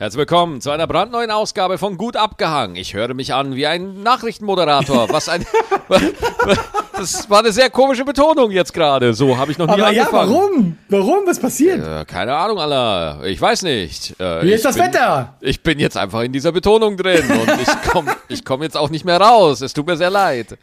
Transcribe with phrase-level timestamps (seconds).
[0.00, 2.74] Herzlich willkommen zu einer brandneuen Ausgabe von Gut abgehangen.
[2.74, 5.10] Ich höre mich an wie ein Nachrichtenmoderator.
[5.10, 5.44] Was ein.
[6.96, 9.12] das war eine sehr komische Betonung jetzt gerade.
[9.12, 10.30] So habe ich noch nie Aber ja, angefangen.
[10.30, 10.78] warum?
[10.88, 11.26] Warum?
[11.26, 11.86] Was passiert?
[11.86, 13.22] Äh, keine Ahnung, Allah.
[13.26, 14.18] Ich weiß nicht.
[14.18, 15.34] Äh, Wie ist das bin, Wetter?
[15.42, 18.88] Ich bin jetzt einfach in dieser Betonung drin und ich komme ich komm jetzt auch
[18.88, 19.60] nicht mehr raus.
[19.60, 20.56] Es tut mir sehr leid.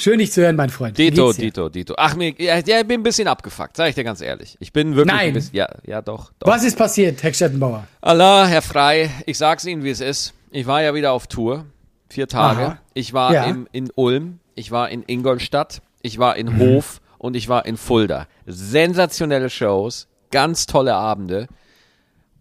[0.00, 0.96] Schön, dich zu hören, mein Freund.
[0.96, 1.30] Dito?
[1.30, 1.92] Dito, Dito.
[1.98, 4.56] Ach, mir, ja, ich bin ein bisschen abgefuckt, sag ich dir ganz ehrlich.
[4.58, 5.28] Ich bin wirklich Nein.
[5.28, 5.54] ein bisschen.
[5.54, 6.32] Ja, ja, doch.
[6.38, 6.48] doch.
[6.48, 7.86] Was ist passiert, Herr Stettenbauer?
[8.00, 10.32] Allah, Herr Frei, ich sag's Ihnen, wie es ist.
[10.52, 11.66] Ich war ja wieder auf Tour.
[12.08, 12.60] Vier Tage.
[12.62, 12.78] Aha.
[12.94, 13.44] Ich war Ja.
[13.44, 17.76] im, in Ulm, ich war in Ingolstadt, ich war in Hof und ich war in
[17.76, 18.26] Fulda.
[18.46, 21.46] Sensationelle Shows, ganz tolle Abende.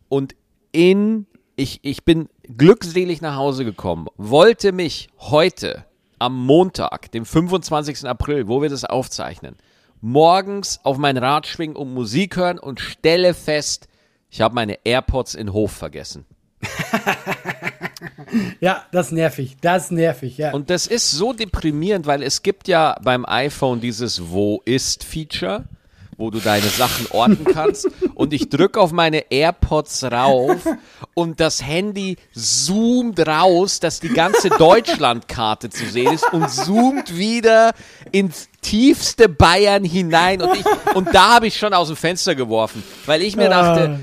[0.07, 0.33] Und
[0.71, 1.25] in,
[1.57, 5.83] ich, ich bin glückselig nach Hause gekommen, wollte mich heute
[6.19, 8.07] am Montag, dem 25.
[8.07, 9.55] April, wo wir das aufzeichnen,
[10.01, 13.87] morgens auf mein Rad schwingen und Musik hören und stelle fest,
[14.29, 16.25] ich habe meine AirPods in Hof vergessen.
[18.59, 19.57] Ja, das ist nervig.
[19.61, 20.51] Das ist nervig, ja.
[20.53, 25.65] Und das ist so deprimierend, weil es gibt ja beim iPhone dieses Wo ist Feature,
[26.19, 27.87] wo du deine Sachen orten kannst.
[28.13, 30.67] Und ich drücke auf meine AirPods rauf
[31.13, 37.71] und das Handy zoomt raus, dass die ganze Deutschlandkarte zu sehen ist und zoomt wieder
[38.11, 40.41] ins tiefste Bayern hinein.
[40.41, 43.99] Und, ich, und da habe ich schon aus dem Fenster geworfen, weil ich mir dachte,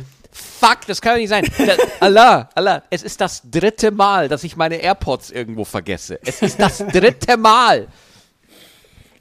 [0.58, 1.44] Fuck, das kann doch nicht sein.
[1.58, 6.18] Da, Allah, Allah, es ist das dritte Mal, dass ich meine AirPods irgendwo vergesse.
[6.24, 7.88] Es ist das dritte Mal.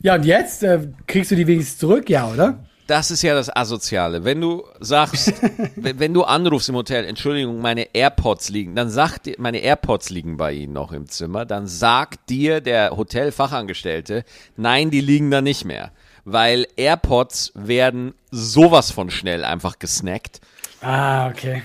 [0.02, 2.66] ja, und jetzt äh, kriegst du die wenigstens zurück, ja, oder?
[2.88, 4.24] Das ist ja das Asoziale.
[4.24, 5.34] Wenn du sagst,
[5.76, 10.38] wenn du anrufst im Hotel, Entschuldigung, meine AirPods liegen, dann sagt dir, meine AirPods liegen
[10.38, 14.24] bei Ihnen noch im Zimmer, dann sagt dir der Hotelfachangestellte,
[14.56, 15.92] nein, die liegen da nicht mehr.
[16.26, 20.42] Weil AirPods werden sowas von schnell einfach gesnackt.
[20.82, 21.64] Ah, okay.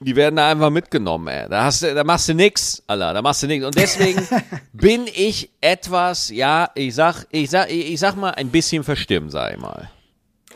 [0.00, 1.48] Die werden da einfach mitgenommen, ey.
[1.48, 3.14] Da, hast du, da machst du nix, Alter.
[3.14, 3.64] Da machst du nix.
[3.64, 4.26] Und deswegen
[4.74, 9.32] bin ich etwas, ja, ich sag, ich sag, ich, ich sag mal, ein bisschen verstimmt,
[9.32, 9.90] sag ich mal.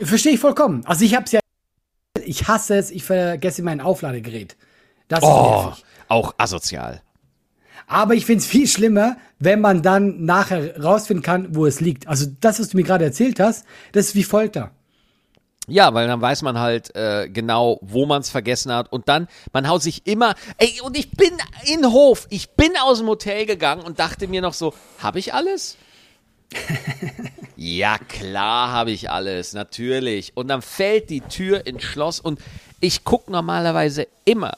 [0.01, 0.85] Verstehe ich vollkommen.
[0.85, 1.39] Also ich hab's ja,
[2.23, 4.55] ich hasse es, ich vergesse mein Aufladegerät.
[5.07, 5.85] Das ist Oh, nervig.
[6.07, 7.01] auch asozial.
[7.87, 12.07] Aber ich find's viel schlimmer, wenn man dann nachher rausfinden kann, wo es liegt.
[12.07, 14.71] Also das, was du mir gerade erzählt hast, das ist wie Folter.
[15.67, 18.91] Ja, weil dann weiß man halt äh, genau, wo man es vergessen hat.
[18.91, 20.35] Und dann, man haut sich immer.
[20.57, 21.31] Ey, und ich bin
[21.65, 22.27] in Hof.
[22.29, 25.77] Ich bin aus dem Hotel gegangen und dachte mir noch so, habe ich alles?
[27.63, 30.31] ja, klar habe ich alles, natürlich.
[30.35, 32.39] Und dann fällt die Tür ins Schloss und
[32.79, 34.53] ich gucke normalerweise immer.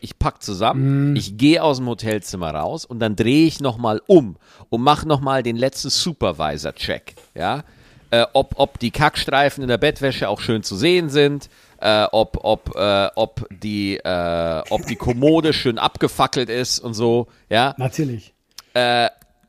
[0.00, 4.36] Ich pack zusammen, ich gehe aus dem Hotelzimmer raus und dann drehe ich nochmal um
[4.70, 7.14] und mache nochmal den letzten Supervisor-Check.
[7.34, 7.62] Ja?
[8.10, 12.38] Äh, ob, ob die Kackstreifen in der Bettwäsche auch schön zu sehen sind, äh, ob,
[12.42, 17.26] ob, äh, ob, die, äh, ob die Kommode schön abgefackelt ist und so.
[17.50, 17.74] Ja?
[17.76, 18.32] Natürlich.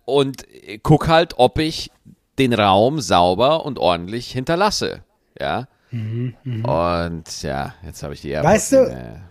[0.03, 0.45] und
[0.83, 1.89] guck halt, ob ich
[2.39, 5.03] den Raum sauber und ordentlich hinterlasse.
[5.39, 5.67] Ja.
[5.91, 9.21] Und ja, jetzt habe ich die AirPods Weißt du-.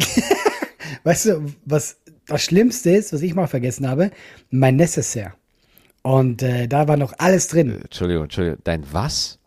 [1.04, 4.10] Weißt du, was das Schlimmste ist, was ich mal vergessen habe?
[4.50, 5.32] Mein Necessaire.
[6.02, 7.80] Und äh, da war noch alles drin.
[7.82, 8.60] Entschuldigung, Entschuldigung.
[8.64, 9.38] Dein was?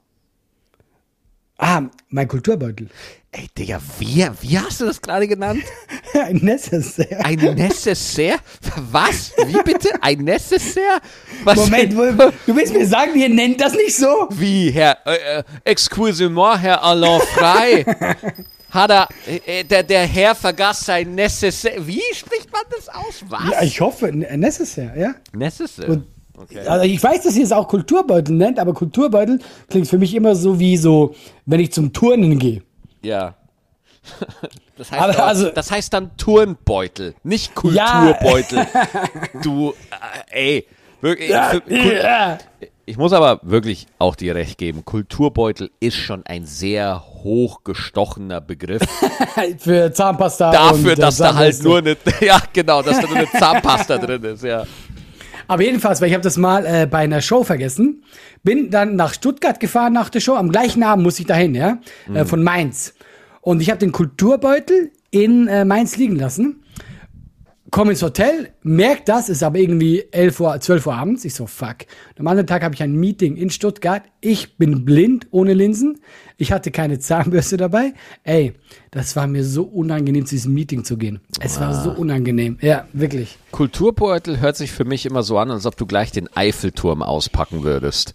[1.65, 2.89] Ah, mein Kulturbeutel.
[3.31, 5.63] Ey, Digga, wie, wie hast du das gerade genannt?
[6.13, 7.23] Ein Necessaire.
[7.25, 8.37] Ein Necessaire?
[8.91, 9.31] Was?
[9.47, 9.89] Wie bitte?
[10.01, 10.99] Ein Necessaire?
[11.45, 14.27] Was Moment, wo- du willst mir sagen, ihr nennt das nicht so?
[14.31, 17.85] Wie, Herr, äh, äh, excusez-moi, Herr Alain Frey.
[18.69, 21.87] Hat er, äh, äh, der, der Herr vergaß sein Necessaire.
[21.87, 23.23] Wie spricht man das aus?
[23.29, 23.49] Was?
[23.51, 25.15] Ja, ich hoffe, ein Necessaire, ja.
[25.35, 25.91] Necessaire.
[25.91, 26.07] Und
[26.67, 29.39] Also ich weiß, dass ihr es auch Kulturbeutel nennt, aber Kulturbeutel
[29.69, 31.13] klingt für mich immer so wie so,
[31.45, 32.61] wenn ich zum Turnen gehe.
[33.03, 33.35] Ja.
[34.75, 38.11] Das heißt, Aber also- das heißt dann Turnbeutel, nicht Ja.
[38.15, 38.65] Kulturbeutel.
[39.43, 39.73] du,
[40.31, 40.67] äh, ey,
[40.99, 41.29] wirklich.
[41.29, 42.39] für, Kul- ja.
[42.87, 44.83] ich muss aber wirklich auch dir recht geben.
[44.83, 48.81] Kulturbeutel ist schon ein sehr hochgestochener Begriff.
[49.59, 50.51] Für Zahnpasta.
[50.51, 53.99] Dafür, und, äh, dass da halt nur eine, ja genau, dass da nur eine Zahnpasta
[53.99, 54.63] drin ist, ja.
[55.47, 58.03] Aber jedenfalls, weil ich habe das mal äh, bei einer Show vergessen,
[58.43, 60.35] bin dann nach Stuttgart gefahren nach der Show.
[60.35, 61.79] Am gleichen Abend muss ich dahin, ja,
[62.13, 62.93] äh, von Mainz.
[63.41, 66.63] Und ich habe den Kulturbeutel in äh, Mainz liegen lassen.
[67.73, 71.25] Komme ins Hotel, merk das, ist aber irgendwie 11 Uhr, 12 Uhr abends.
[71.25, 71.77] Ich so, fuck.
[72.19, 74.03] Am anderen Tag habe ich ein Meeting in Stuttgart.
[74.21, 75.99] Ich bin blind, ohne Linsen.
[76.37, 77.95] Ich hatte keine Zahnbürste dabei.
[78.23, 78.53] Ey,
[78.91, 81.19] das war mir so unangenehm, zu diesem Meeting zu gehen.
[81.39, 82.59] Es war so unangenehm.
[82.61, 83.39] Ja, wirklich.
[83.49, 87.63] Kulturbeutel hört sich für mich immer so an, als ob du gleich den Eiffelturm auspacken
[87.63, 88.13] würdest.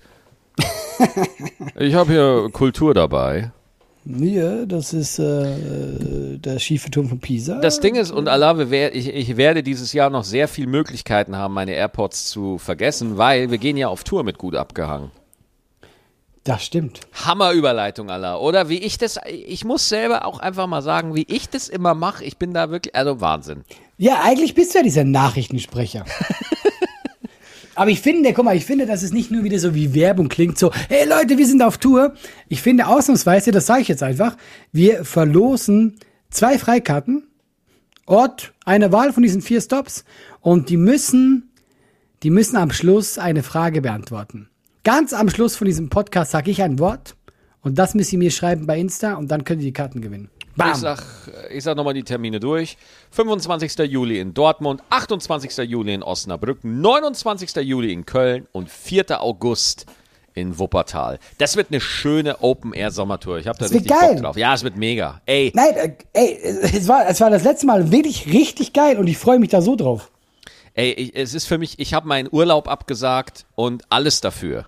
[1.77, 3.51] ich habe hier Kultur dabei.
[4.05, 7.61] Ja, das ist äh, der schiefe Turm von Pisa.
[7.61, 11.53] Das Ding ist, und wer- ich, ich werde dieses Jahr noch sehr viele Möglichkeiten haben,
[11.55, 15.11] meine AirPods zu vergessen, weil wir gehen ja auf Tour mit gut abgehangen.
[16.45, 17.01] Das stimmt.
[17.13, 18.37] Hammerüberleitung, Allah.
[18.39, 21.93] Oder wie ich das, ich muss selber auch einfach mal sagen, wie ich das immer
[21.93, 22.25] mache.
[22.25, 23.65] Ich bin da wirklich, also Wahnsinn.
[23.99, 26.07] Ja, eigentlich bist du ja dieser Nachrichtensprecher.
[27.79, 30.29] Aber ich finde, guck mal, ich finde, dass es nicht nur wieder so wie Werbung
[30.29, 32.13] klingt, so, hey Leute, wir sind auf Tour.
[32.49, 34.37] Ich finde ausnahmsweise, das sage ich jetzt einfach,
[34.73, 35.95] wir verlosen
[36.29, 37.29] zwei Freikarten,
[38.05, 40.05] Ort, eine Wahl von diesen vier Stops
[40.41, 41.53] und die müssen,
[42.25, 44.49] die müssen am Schluss eine Frage beantworten.
[44.83, 47.15] Ganz am Schluss von diesem Podcast sage ich ein Wort
[47.61, 50.31] und das müsst ihr mir schreiben bei Insta und dann könnt ihr die Karten gewinnen.
[50.59, 50.73] Bam.
[50.73, 51.03] Ich sag,
[51.51, 52.77] ich sag nochmal die Termine durch.
[53.13, 53.79] 25.
[53.91, 55.57] Juli in Dortmund, 28.
[55.69, 57.57] Juli in Osnabrück, 29.
[57.57, 59.23] Juli in Köln und 4.
[59.23, 59.87] August
[60.35, 61.19] in Wuppertal.
[61.39, 63.39] Das wird eine schöne Open-Air-Sommertour.
[63.39, 64.15] Ich habe da Das richtig geil.
[64.15, 64.37] Bock drauf.
[64.37, 65.21] Ja, es wird mega.
[65.27, 69.07] Ey, Nein, äh, ey, es war, es war das letzte Mal wirklich richtig geil und
[69.07, 70.11] ich freue mich da so drauf.
[70.75, 74.67] ey, ich, es ist für mich, ich habe meinen Urlaub abgesagt und alles dafür.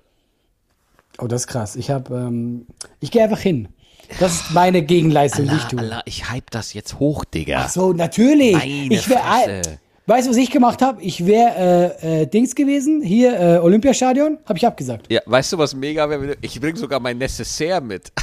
[1.18, 1.76] Oh, das ist krass.
[1.76, 2.66] Ich habe, ähm,
[3.00, 3.68] ich gehe einfach hin.
[4.18, 5.80] Das ist meine Gegenleistung, die ich Allah, tue.
[5.80, 7.62] Allah, ich hype das jetzt hoch, Digga.
[7.64, 8.52] Ach so, natürlich.
[8.54, 9.78] Meine ich wär, Fresse.
[10.06, 11.00] weißt du, was ich gemacht habe?
[11.02, 15.06] Ich wäre äh, äh, Dings gewesen, hier äh, Olympiastadion, habe ich abgesagt.
[15.10, 16.36] Ja, weißt du, was mega wäre?
[16.40, 18.12] Ich bringe sogar mein Necessaire mit.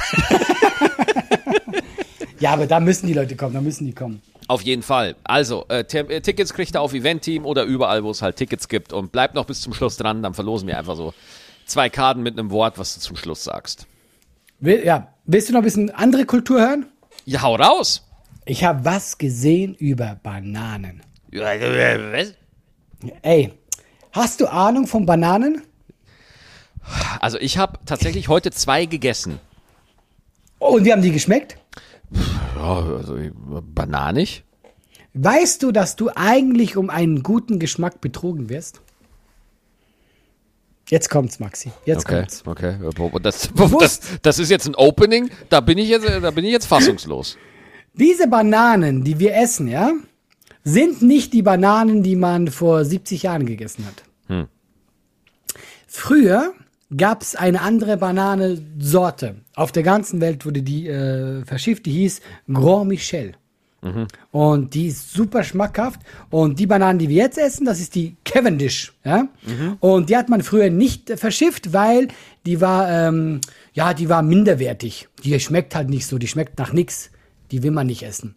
[2.40, 4.22] Ja, aber da müssen die Leute kommen, da müssen die kommen.
[4.46, 5.16] Auf jeden Fall.
[5.24, 8.92] Also, äh, äh, Tickets kriegt ihr auf Event-Team oder überall, wo es halt Tickets gibt.
[8.92, 11.12] Und bleibt noch bis zum Schluss dran, dann verlosen wir einfach so
[11.66, 13.86] zwei Karten mit einem Wort, was du zum Schluss sagst.
[14.60, 16.86] Will, ja, willst du noch ein bisschen andere Kultur hören?
[17.24, 18.04] Ja, hau raus!
[18.44, 21.02] Ich habe was gesehen über Bananen.
[21.30, 22.34] Was?
[23.22, 23.52] Ey,
[24.12, 25.62] hast du Ahnung von Bananen?
[27.20, 29.38] Also, ich habe tatsächlich heute zwei gegessen.
[30.58, 31.58] Oh, und wie haben die geschmeckt?
[32.56, 33.18] Ja, also
[33.74, 34.44] bananig.
[35.12, 38.80] Weißt du, dass du eigentlich um einen guten Geschmack betrogen wirst?
[40.90, 41.70] Jetzt kommt's, Maxi.
[41.84, 42.42] Jetzt Okay, kommt's.
[42.46, 42.76] okay.
[43.22, 46.66] Das, das, das ist jetzt ein Opening, da bin ich jetzt, da bin ich jetzt
[46.66, 47.36] fassungslos.
[47.94, 49.92] Diese Bananen, die wir essen, ja,
[50.64, 54.02] sind nicht die Bananen, die man vor 70 Jahren gegessen hat.
[54.28, 54.46] Hm.
[55.86, 56.52] Früher
[56.96, 59.36] gab's eine andere Bananensorte.
[59.54, 62.20] Auf der ganzen Welt wurde die äh, verschifft, die hieß
[62.52, 63.34] Grand Michel.
[64.32, 66.00] Und die ist super schmackhaft.
[66.30, 68.92] Und die Bananen, die wir jetzt essen, das ist die Cavendish.
[69.04, 69.28] Ja?
[69.80, 72.08] Und die hat man früher nicht äh, verschifft, weil
[72.44, 73.40] die war, ähm,
[73.74, 75.08] ja, die war minderwertig.
[75.22, 77.10] Die schmeckt halt nicht so, die schmeckt nach nix.
[77.50, 78.34] Die will man nicht essen.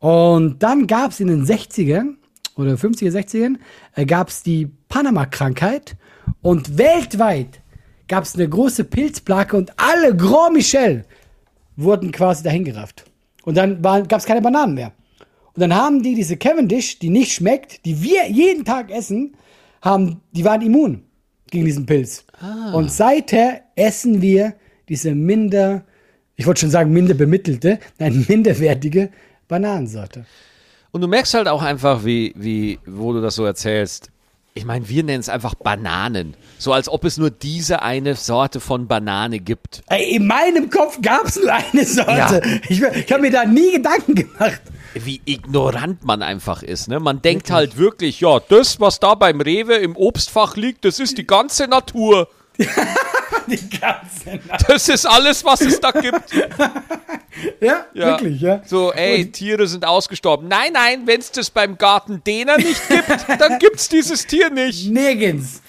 [0.00, 2.16] Und dann gab's in den 60ern
[2.56, 3.56] oder 50er, 60ern,
[3.94, 5.96] äh, gab's die Panama-Krankheit.
[6.40, 7.60] Und weltweit
[8.08, 11.04] gab's eine große Pilzplage und alle Grand Michel
[11.76, 13.11] wurden quasi dahingerafft.
[13.44, 14.92] Und dann gab es keine Bananen mehr.
[15.54, 19.36] Und dann haben die diese Cavendish, die nicht schmeckt, die wir jeden Tag essen,
[19.82, 21.02] haben, die waren immun
[21.50, 22.24] gegen diesen Pilz.
[22.72, 24.54] Und seither essen wir
[24.88, 25.84] diese minder,
[26.36, 29.10] ich wollte schon sagen minder bemittelte, nein, minderwertige
[29.48, 30.24] Bananensorte.
[30.92, 34.11] Und du merkst halt auch einfach, wie, wie, wo du das so erzählst.
[34.54, 36.34] Ich meine, wir nennen es einfach Bananen.
[36.58, 39.82] So als ob es nur diese eine Sorte von Banane gibt.
[39.88, 42.12] Ey, in meinem Kopf gab es nur eine Sorte.
[42.12, 42.40] Ja.
[42.68, 44.60] Ich, ich habe mir da nie Gedanken gemacht.
[44.94, 47.00] Wie ignorant man einfach ist, ne?
[47.00, 51.16] Man denkt halt wirklich, ja, das, was da beim Rewe im Obstfach liegt, das ist
[51.16, 52.28] die ganze Natur.
[52.58, 54.64] Die ganze Nacht.
[54.68, 56.20] Das ist alles, was es da gibt.
[57.60, 58.06] Ja, Ja.
[58.08, 58.60] wirklich, ja.
[58.66, 60.48] So, ey, Tiere sind ausgestorben.
[60.48, 63.08] Nein, nein, wenn es das beim Garten Dehner nicht gibt,
[63.40, 64.90] dann gibt's dieses Tier nicht.
[64.90, 65.62] Nirgends.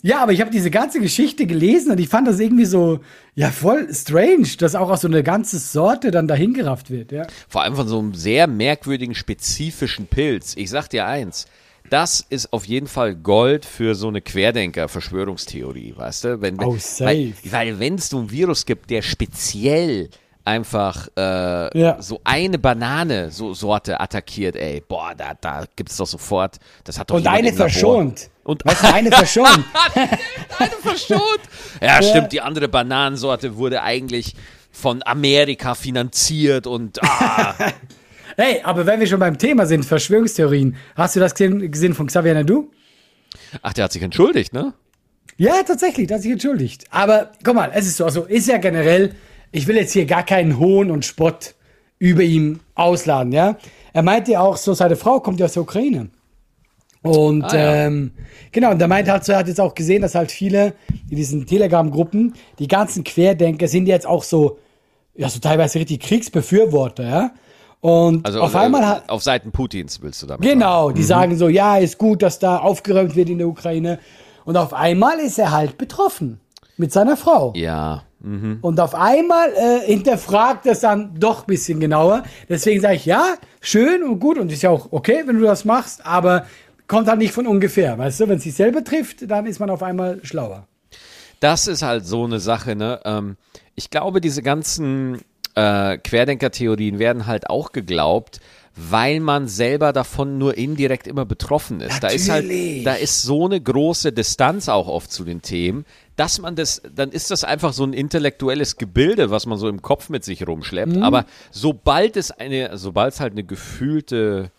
[0.00, 3.00] Ja, aber ich habe diese ganze Geschichte gelesen und ich fand das irgendwie so,
[3.34, 7.26] ja, voll strange, dass auch aus so eine ganze Sorte dann dahingerafft wird, ja.
[7.48, 10.54] Vor allem von so einem sehr merkwürdigen, spezifischen Pilz.
[10.56, 11.46] Ich sag dir eins.
[11.90, 16.40] Das ist auf jeden Fall Gold für so eine Querdenker-Verschwörungstheorie, weißt du?
[16.40, 17.32] Wenn, Oh, Weil, safe.
[17.44, 20.10] weil wenn es so einen Virus gibt, der speziell
[20.44, 22.00] einfach äh, Ja.
[22.00, 27.10] so eine Banane, so Sorte attackiert, ey, boah, da, da gibt's doch sofort, das hat
[27.10, 28.30] doch Und eine verschont.
[28.44, 29.64] Und Weißt du, eine verschont.
[30.58, 31.40] eine verschont.
[31.82, 34.34] Ja, stimmt, die andere Bananensorte wurde eigentlich
[34.72, 37.54] von Amerika finanziert und ah,
[38.40, 42.06] Hey, aber wenn wir schon beim Thema sind, Verschwörungstheorien, hast du das gesehen, gesehen von
[42.06, 42.70] Xavier Nadu?
[43.62, 44.74] ach, der hat sich entschuldigt, ne?
[45.38, 46.84] Ja, tatsächlich, da hat sich entschuldigt.
[46.90, 49.14] Aber guck mal, es ist so, also ist ja generell,
[49.50, 51.56] ich will jetzt hier gar keinen Hohn und Spott
[51.98, 53.56] über ihm ausladen, ja.
[53.92, 56.10] Er meinte ja auch so, seine Frau kommt ja aus der Ukraine.
[57.02, 57.86] Und Ah, ja.
[57.86, 58.12] ähm,
[58.52, 60.74] genau, und er meinte halt so, er hat jetzt auch gesehen, dass halt viele
[61.10, 64.60] in diesen Telegram-Gruppen, die ganzen Querdenker sind jetzt auch so,
[65.16, 67.30] ja, so teilweise richtig Kriegsbefürworter, ja.
[67.80, 70.58] Und Also auf äh, einmal hat, auf Seiten Putins willst du damit sagen.
[70.58, 73.98] Genau, die sagen so, ja, ist gut, dass da aufgeräumt wird in der Ukraine.
[74.44, 76.40] Und auf einmal ist er halt betroffen
[76.76, 77.52] mit seiner Frau.
[77.54, 78.02] Ja.
[78.20, 78.58] Mhm.
[78.62, 82.24] Und auf einmal äh, hinterfragt das dann doch ein bisschen genauer.
[82.48, 85.64] Deswegen sage ich, ja, schön und gut und ist ja auch okay, wenn du das
[85.64, 86.46] machst, aber
[86.88, 87.96] kommt halt nicht von ungefähr.
[87.96, 90.66] Weißt du, wenn es sich selber trifft, dann ist man auf einmal schlauer.
[91.40, 93.00] Das ist halt so eine Sache, ne?
[93.04, 93.36] Ähm,
[93.76, 95.20] ich glaube, diese ganzen
[95.58, 98.40] äh, Querdenker-Theorien werden halt auch geglaubt,
[98.76, 102.00] weil man selber davon nur indirekt immer betroffen ist.
[102.02, 102.84] Da ist halt, Natürlich.
[102.84, 105.84] da ist so eine große Distanz auch oft zu den Themen,
[106.14, 109.82] dass man das, dann ist das einfach so ein intellektuelles Gebilde, was man so im
[109.82, 110.98] Kopf mit sich rumschleppt.
[110.98, 114.50] Aber sobald es eine, sobald es halt eine gefühlte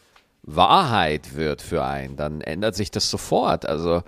[0.43, 3.65] Wahrheit wird für einen, dann ändert sich das sofort.
[3.65, 4.03] Also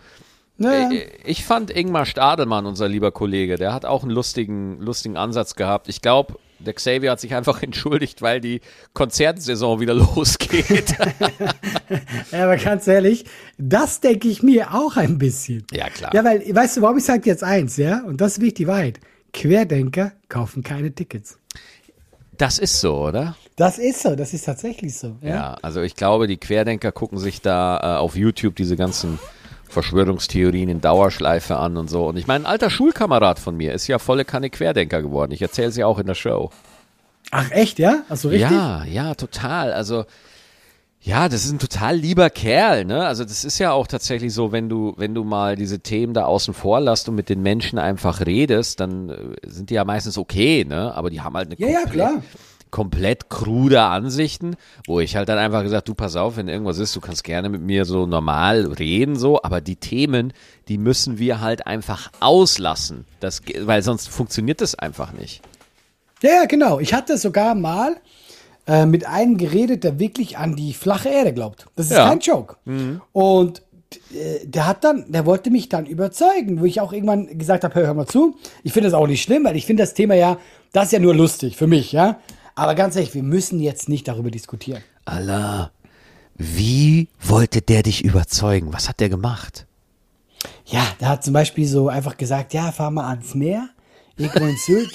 [0.57, 0.89] Ja.
[0.91, 5.55] ich- ich fand Ingmar Stadelmann, unser lieber Kollege, der hat auch einen lustigen, lustigen Ansatz
[5.55, 5.87] gehabt.
[5.87, 8.61] Ich glaube, der Xavier hat sich einfach entschuldigt, weil die
[8.93, 10.95] Konzertsaison wieder losgeht.
[12.31, 13.25] Ja, aber ganz ehrlich,
[13.57, 15.65] das denke ich mir auch ein bisschen.
[15.71, 16.13] Ja, klar.
[16.13, 18.01] Ja, weil, weißt du, warum ich sage jetzt eins, ja?
[18.05, 18.99] Und das ist die Wahrheit.
[19.33, 21.37] Querdenker kaufen keine Tickets.
[22.37, 23.35] Das ist so, oder?
[23.55, 25.17] Das ist so, das ist tatsächlich so.
[25.21, 25.29] Ja.
[25.29, 29.19] Ja, also ich glaube, die Querdenker gucken sich da äh, auf YouTube diese ganzen
[29.71, 32.05] Verschwörungstheorien in Dauerschleife an und so.
[32.05, 35.31] Und ich meine, ein alter Schulkamerad von mir ist ja volle Kanne Querdenker geworden.
[35.31, 36.51] Ich erzähle sie auch in der Show.
[37.31, 38.03] Ach, echt, ja?
[38.09, 38.51] Ach so, richtig?
[38.51, 39.71] Ja, ja, total.
[39.73, 40.05] Also,
[40.99, 43.05] ja, das ist ein total lieber Kerl, ne?
[43.07, 46.25] Also, das ist ja auch tatsächlich so, wenn du, wenn du mal diese Themen da
[46.25, 50.17] außen vor lässt und mit den Menschen einfach redest, dann äh, sind die ja meistens
[50.17, 50.93] okay, ne?
[50.93, 52.21] Aber die haben halt eine Ja, ja, klar.
[52.71, 54.55] Komplett krude Ansichten,
[54.87, 57.49] wo ich halt dann einfach gesagt, du pass auf, wenn irgendwas ist, du kannst gerne
[57.49, 60.33] mit mir so normal reden, so, aber die Themen,
[60.69, 63.05] die müssen wir halt einfach auslassen.
[63.19, 65.41] Das, weil sonst funktioniert das einfach nicht.
[66.21, 66.79] Ja, genau.
[66.79, 67.97] Ich hatte sogar mal
[68.67, 71.67] äh, mit einem geredet, der wirklich an die flache Erde glaubt.
[71.75, 72.07] Das ist Ja.
[72.07, 72.55] kein Joke.
[73.11, 73.61] Und
[74.13, 77.75] äh, der hat dann, der wollte mich dann überzeugen, wo ich auch irgendwann gesagt habe,
[77.75, 78.37] hör, hör mal zu.
[78.63, 80.37] Ich finde das auch nicht schlimm, weil ich finde das Thema ja,
[80.73, 82.19] das ist ja nur lustig für mich, ja.
[82.61, 84.83] Aber ganz ehrlich, wir müssen jetzt nicht darüber diskutieren.
[85.05, 85.71] Allah,
[86.35, 88.71] wie wollte der dich überzeugen?
[88.71, 89.65] Was hat der gemacht?
[90.67, 93.67] Ja, der hat zum Beispiel so einfach gesagt, ja, fahr mal ans Meer,
[94.15, 94.91] irgendwo in Sylt.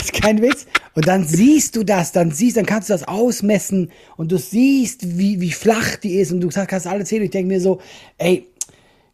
[0.00, 0.66] ist kein Witz.
[0.94, 5.16] Und dann siehst du das, dann siehst, dann kannst du das ausmessen und du siehst,
[5.18, 7.18] wie, wie flach die ist und du kannst alles sehen.
[7.18, 7.80] Und ich denke mir so,
[8.18, 8.48] ey,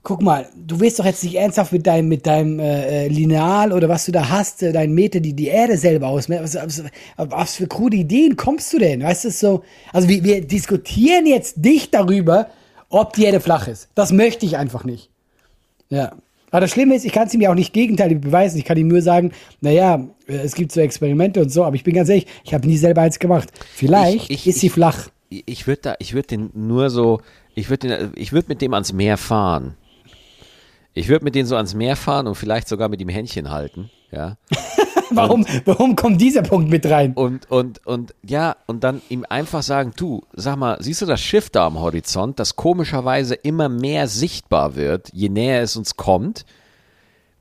[0.03, 3.73] guck mal, du willst doch jetzt nicht ernsthaft mit deinem, mit deinem äh, äh, Lineal
[3.73, 6.45] oder was du da hast, äh, deinen Meter, die die Erde selber ausmessen.
[6.45, 6.83] Was,
[7.17, 9.03] was, was für krude Ideen kommst du denn?
[9.03, 12.49] Weißt du, so, also wir, wir diskutieren jetzt nicht darüber,
[12.89, 13.89] ob die Erde flach ist.
[13.95, 15.09] Das möchte ich einfach nicht.
[15.89, 16.13] Ja.
[16.51, 18.59] Aber das Schlimme ist, ich kann es ihm ja auch nicht gegenteilig beweisen.
[18.59, 19.33] Ich kann ihm nur sagen,
[19.63, 22.67] naja, äh, es gibt so Experimente und so, aber ich bin ganz ehrlich, ich habe
[22.67, 23.49] nie selber eins gemacht.
[23.75, 25.09] Vielleicht Ich- ich- ist sie ich- flach.
[25.31, 27.21] Ich würde da, ich würde den nur so,
[27.55, 29.77] ich würde den, ich würde mit dem ans Meer fahren.
[30.95, 33.91] Ich würde mit denen so ans Meer fahren und vielleicht sogar mit ihm Händchen halten,
[34.11, 34.37] ja.
[35.15, 37.13] Warum, warum kommt dieser Punkt mit rein?
[37.13, 41.21] Und, und, und, ja, und dann ihm einfach sagen, du, sag mal, siehst du das
[41.21, 46.47] Schiff da am Horizont, das komischerweise immer mehr sichtbar wird, je näher es uns kommt?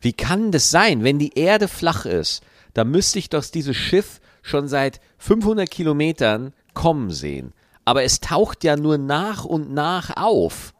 [0.01, 1.03] Wie kann das sein?
[1.03, 2.43] Wenn die Erde flach ist,
[2.73, 7.53] dann müsste ich doch dieses Schiff schon seit 500 Kilometern kommen sehen.
[7.85, 10.73] Aber es taucht ja nur nach und nach auf.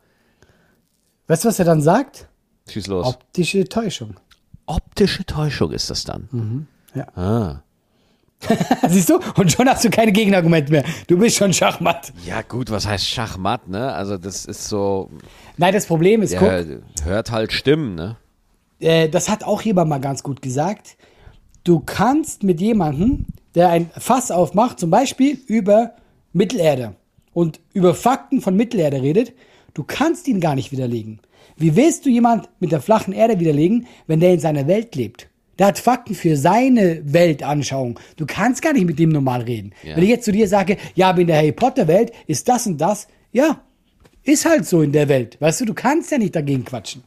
[1.28, 2.28] Weißt du, was er dann sagt?
[2.72, 3.08] Schieß los.
[3.08, 4.16] Optische Täuschung.
[4.66, 6.68] Optische Täuschung ist das dann.
[6.96, 7.08] Ja.
[7.16, 7.64] Ah.
[8.90, 9.20] Siehst du?
[9.36, 10.84] Und schon hast du keine Gegenargumente mehr.
[11.08, 12.12] Du bist schon Schachmatt.
[12.26, 13.94] Ja, gut, was heißt Schachmatt, ne?
[13.94, 15.12] Also, das ist so,
[15.58, 16.64] Nein, das Problem ist, guck, ja,
[17.04, 18.18] hört halt Stimmen, ne?
[18.80, 20.98] äh, das hat auch jemand mal ganz gut gesagt.
[21.64, 25.94] Du kannst mit jemandem, der ein Fass aufmacht, zum Beispiel über
[26.34, 26.96] Mittelerde
[27.34, 29.34] und über Fakten von Mittelerde redet,
[29.74, 31.20] du kannst ihn gar nicht widerlegen.
[31.58, 35.30] Wie willst du jemand mit der flachen Erde widerlegen, wenn der in seiner Welt lebt?
[35.60, 38.00] Der hat Fakten für seine Weltanschauung.
[38.18, 39.74] Du kannst gar nicht mit dem normal reden.
[39.84, 39.96] Ja.
[39.96, 42.66] Wenn ich jetzt zu dir sage, ja, aber in der Harry Potter Welt ist das
[42.66, 43.62] und das, ja,
[44.24, 45.38] ist halt so in der Welt.
[45.40, 47.04] Weißt du, du kannst ja nicht dagegen quatschen.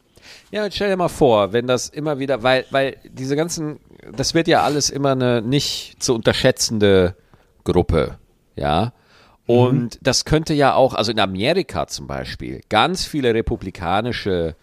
[0.50, 3.81] Ja, stell dir mal vor, wenn das immer wieder, weil, weil diese ganzen,
[4.17, 7.17] das wird ja alles immer eine nicht zu unterschätzende
[7.64, 8.19] Gruppe,
[8.57, 8.93] ja.
[9.47, 14.57] Und das könnte ja auch, also in Amerika zum Beispiel, ganz viele republikanische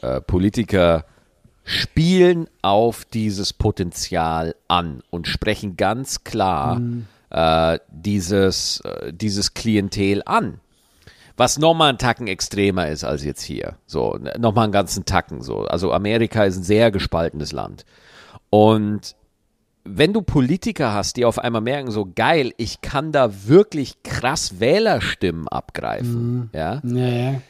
[0.00, 1.04] äh, Politiker
[1.64, 6.80] spielen auf dieses Potenzial an und sprechen ganz klar
[7.30, 10.60] äh, dieses, äh, dieses Klientel an.
[11.36, 13.76] Was nochmal einen Tacken extremer ist als jetzt hier.
[13.86, 15.42] So, nochmal einen ganzen Tacken.
[15.42, 15.60] So.
[15.64, 17.84] Also Amerika ist ein sehr gespaltenes Land.
[18.50, 19.16] Und
[19.84, 24.58] wenn du Politiker hast, die auf einmal merken, so geil, ich kann da wirklich krass
[24.60, 27.40] Wählerstimmen abgreifen, ja, Ja, ja.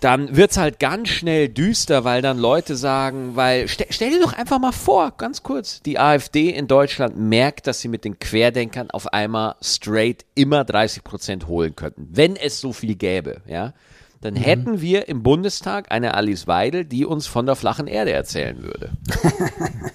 [0.00, 4.32] dann wird's halt ganz schnell düster, weil dann Leute sagen, weil stell, stell dir doch
[4.32, 8.90] einfach mal vor, ganz kurz, die AfD in Deutschland merkt, dass sie mit den Querdenkern
[8.90, 13.72] auf einmal straight immer 30 Prozent holen könnten, wenn es so viel gäbe, ja.
[14.20, 18.62] Dann hätten wir im Bundestag eine Alice Weidel, die uns von der flachen Erde erzählen
[18.62, 18.92] würde.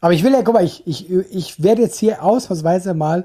[0.00, 3.24] Aber ich will ja, guck mal, ich, ich, ich werde jetzt hier ausnahmsweise mal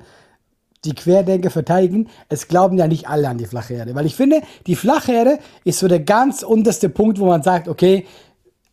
[0.85, 2.09] die Querdenker verteidigen.
[2.29, 3.95] Es glauben ja nicht alle an die flache Erde.
[3.95, 7.67] Weil ich finde, die flache Erde ist so der ganz unterste Punkt, wo man sagt,
[7.67, 8.05] okay,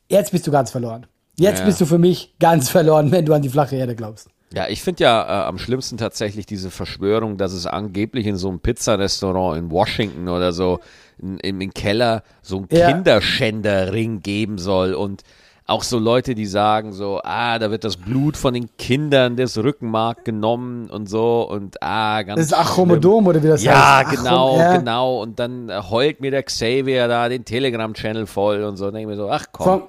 [0.08, 1.06] jetzt bist du ganz verloren.
[1.38, 1.66] Jetzt Ja.
[1.66, 4.28] bist du für mich ganz verloren, wenn du an die flache Erde glaubst.
[4.52, 8.48] Ja, ich finde ja äh, am schlimmsten tatsächlich diese Verschwörung, dass es angeblich in so
[8.48, 10.80] einem Pizzarestaurant in Washington oder so
[11.22, 12.90] in, im, im Keller so einen Ja.
[12.90, 15.22] Kinderschänderring geben soll und
[15.70, 19.56] auch so Leute, die sagen so, ah, da wird das Blut von den Kindern des
[19.56, 22.52] Rückenmark genommen und so und ah, ganz Das ist.
[22.54, 24.08] Achomodom oder wie das Ja, heißt.
[24.08, 24.76] Achom- genau, ja.
[24.76, 25.22] genau.
[25.22, 28.86] Und dann äh, heult mir der Xavier da den Telegram-Channel voll und so.
[28.88, 29.64] Und denke mir so, ach komm.
[29.64, 29.82] Von,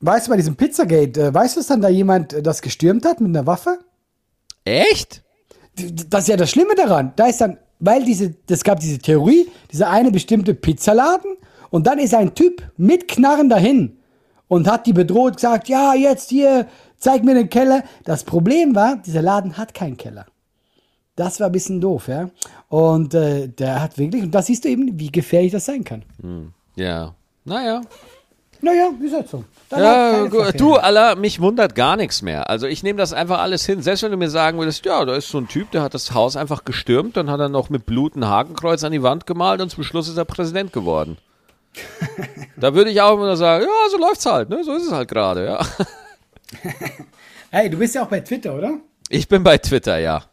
[0.00, 3.04] weißt du, bei diesem Pizzagate, äh, weißt du, dass dann da jemand äh, das gestürmt
[3.04, 3.78] hat mit einer Waffe?
[4.64, 5.22] Echt?
[6.08, 7.12] das ist ja das Schlimme daran.
[7.16, 11.36] Da ist dann, weil diese, das gab diese Theorie, dieser eine bestimmte Pizzaladen
[11.70, 13.98] und dann ist ein Typ mit Knarren dahin
[14.48, 16.66] und hat die bedroht, gesagt, ja, jetzt hier,
[16.98, 17.82] zeig mir den Keller.
[18.04, 20.26] Das Problem war, dieser Laden hat keinen Keller.
[21.16, 22.30] Das war ein bisschen doof, ja.
[22.68, 26.04] Und äh, der hat wirklich, und da siehst du eben, wie gefährlich das sein kann.
[26.74, 27.14] Ja.
[27.44, 27.82] Naja.
[28.60, 29.44] Naja, wie das so?
[29.70, 32.48] Ja, du, Allah, mich wundert gar nichts mehr.
[32.48, 33.82] Also ich nehme das einfach alles hin.
[33.82, 36.14] Selbst wenn du mir sagen würdest, ja, da ist so ein Typ, der hat das
[36.14, 39.60] Haus einfach gestürmt, dann hat er noch mit Blut ein Hakenkreuz an die Wand gemalt
[39.60, 41.18] und zum Schluss ist er Präsident geworden.
[42.56, 44.62] da würde ich auch immer sagen, ja, so läuft's halt, ne?
[44.64, 45.66] So ist es halt gerade, ja.
[47.50, 48.80] Hey, du bist ja auch bei Twitter, oder?
[49.08, 50.24] Ich bin bei Twitter, ja.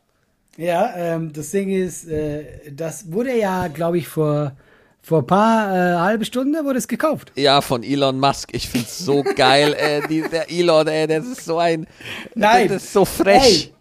[0.58, 4.54] Ja, ähm, das Ding ist, äh, das wurde ja, glaube ich, vor
[5.04, 7.32] vor ein paar äh, halbe Stunde wurde es gekauft.
[7.36, 8.50] Ja, von Elon Musk.
[8.54, 10.02] Ich find's so geil, ey.
[10.08, 11.88] Die, der Elon, ey, das ist so ein.
[12.36, 12.68] Nein.
[12.68, 13.42] Das ist so frech.
[13.42, 13.74] Hey,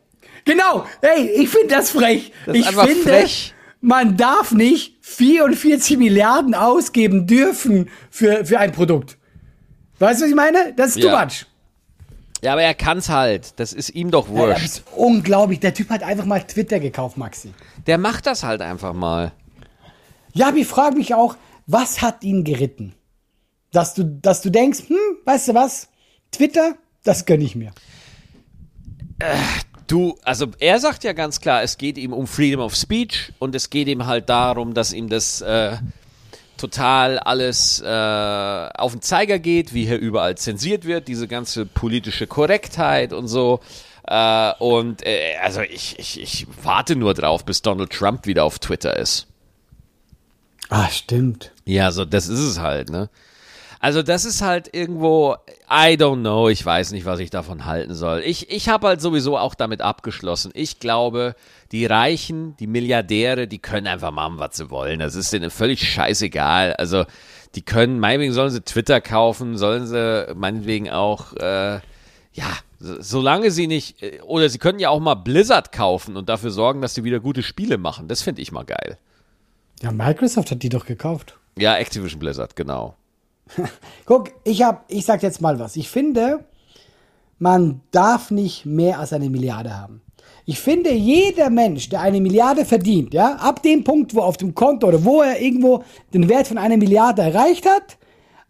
[0.44, 2.32] genau, hey, ich finde das frech.
[2.46, 3.54] Das ist ich einfach finde, frech.
[3.80, 9.18] man darf nicht 44 Milliarden ausgeben dürfen für, für ein Produkt.
[9.98, 10.72] Weißt du, was ich meine?
[10.76, 11.24] Das ist too Ja.
[11.24, 11.46] much.
[12.42, 13.58] Ja, aber er kann's halt.
[13.60, 14.64] Das ist ihm doch Ja, das wurscht.
[14.64, 15.60] ist unglaublich.
[15.60, 17.52] Der Typ hat einfach mal Twitter gekauft, Maxi.
[17.86, 19.32] Der macht das halt einfach mal.
[20.32, 22.94] Ja, aber ich frage mich auch, was hat ihn geritten?
[23.72, 24.96] Dass du, dass du denkst, hm,
[25.26, 25.88] weißt du was?
[26.32, 27.72] Twitter, das gönn ich mir.
[29.90, 33.56] Du, also er sagt ja ganz klar, es geht ihm um Freedom of Speech und
[33.56, 35.78] es geht ihm halt darum, dass ihm das äh,
[36.56, 42.28] total alles äh, auf den Zeiger geht, wie hier überall zensiert wird, diese ganze politische
[42.28, 43.58] Korrektheit und so.
[44.06, 48.60] Äh, und äh, also ich, ich, ich warte nur drauf, bis Donald Trump wieder auf
[48.60, 49.26] Twitter ist.
[50.68, 51.50] Ah, stimmt.
[51.64, 53.10] Ja, so das ist es halt, ne?
[53.82, 55.36] Also das ist halt irgendwo,
[55.70, 58.20] I don't know, ich weiß nicht, was ich davon halten soll.
[58.26, 60.50] Ich, ich habe halt sowieso auch damit abgeschlossen.
[60.54, 61.34] Ich glaube,
[61.72, 64.98] die Reichen, die Milliardäre, die können einfach machen, was sie wollen.
[64.98, 66.74] Das ist denen völlig scheißegal.
[66.74, 67.06] Also
[67.54, 71.76] die können, meinetwegen sollen sie Twitter kaufen, sollen sie meinetwegen auch, äh,
[72.34, 76.28] ja, so- solange sie nicht, äh, oder sie können ja auch mal Blizzard kaufen und
[76.28, 78.08] dafür sorgen, dass sie wieder gute Spiele machen.
[78.08, 78.98] Das finde ich mal geil.
[79.80, 81.38] Ja, Microsoft hat die doch gekauft.
[81.58, 82.94] Ja, Activision Blizzard, genau.
[84.06, 85.76] Guck, ich hab, ich sag jetzt mal was.
[85.76, 86.44] Ich finde,
[87.38, 90.02] man darf nicht mehr als eine Milliarde haben.
[90.46, 94.54] Ich finde, jeder Mensch, der eine Milliarde verdient, ja, ab dem Punkt, wo auf dem
[94.54, 97.98] Konto oder wo er irgendwo den Wert von einer Milliarde erreicht hat,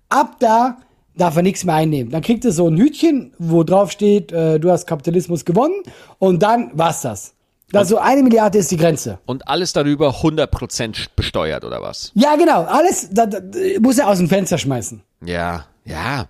[0.08, 0.78] ab da
[1.16, 2.10] darf er nichts mehr einnehmen.
[2.10, 5.82] Dann kriegt er so ein Hütchen, wo drauf steht, äh, du hast Kapitalismus gewonnen
[6.18, 7.34] und dann war's das.
[7.72, 9.18] Also eine Milliarde ist die Grenze.
[9.26, 12.10] Und alles darüber 100% besteuert, oder was?
[12.14, 12.64] Ja, genau.
[12.64, 13.40] Alles da, da,
[13.80, 15.02] muss er aus dem Fenster schmeißen.
[15.24, 16.28] Ja, ja.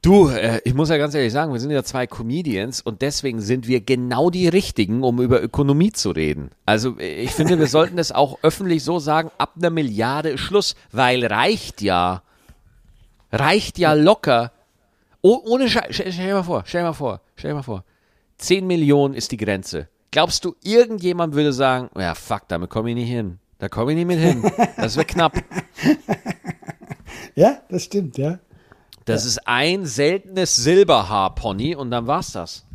[0.00, 3.40] Du, äh, ich muss ja ganz ehrlich sagen, wir sind ja zwei Comedians und deswegen
[3.40, 6.50] sind wir genau die Richtigen, um über Ökonomie zu reden.
[6.66, 10.40] Also äh, ich finde, wir sollten das auch öffentlich so sagen, ab einer Milliarde ist
[10.40, 12.22] Schluss, weil reicht ja.
[13.32, 14.52] Reicht ja locker.
[15.20, 17.62] Oh, ohne Scheiß, stell, stell dir mal vor, stell dir mal vor, stell dir mal
[17.62, 17.84] vor.
[18.38, 19.88] 10 Millionen ist die Grenze.
[20.10, 23.38] Glaubst du, irgendjemand würde sagen, ja fuck, damit komme ich nicht hin.
[23.58, 24.50] Da komme ich nicht mit hin.
[24.76, 25.32] Das wird knapp.
[27.34, 28.38] Ja, das stimmt, ja.
[29.04, 32.66] Das ist ein seltenes Silberhaarpony und dann war's das.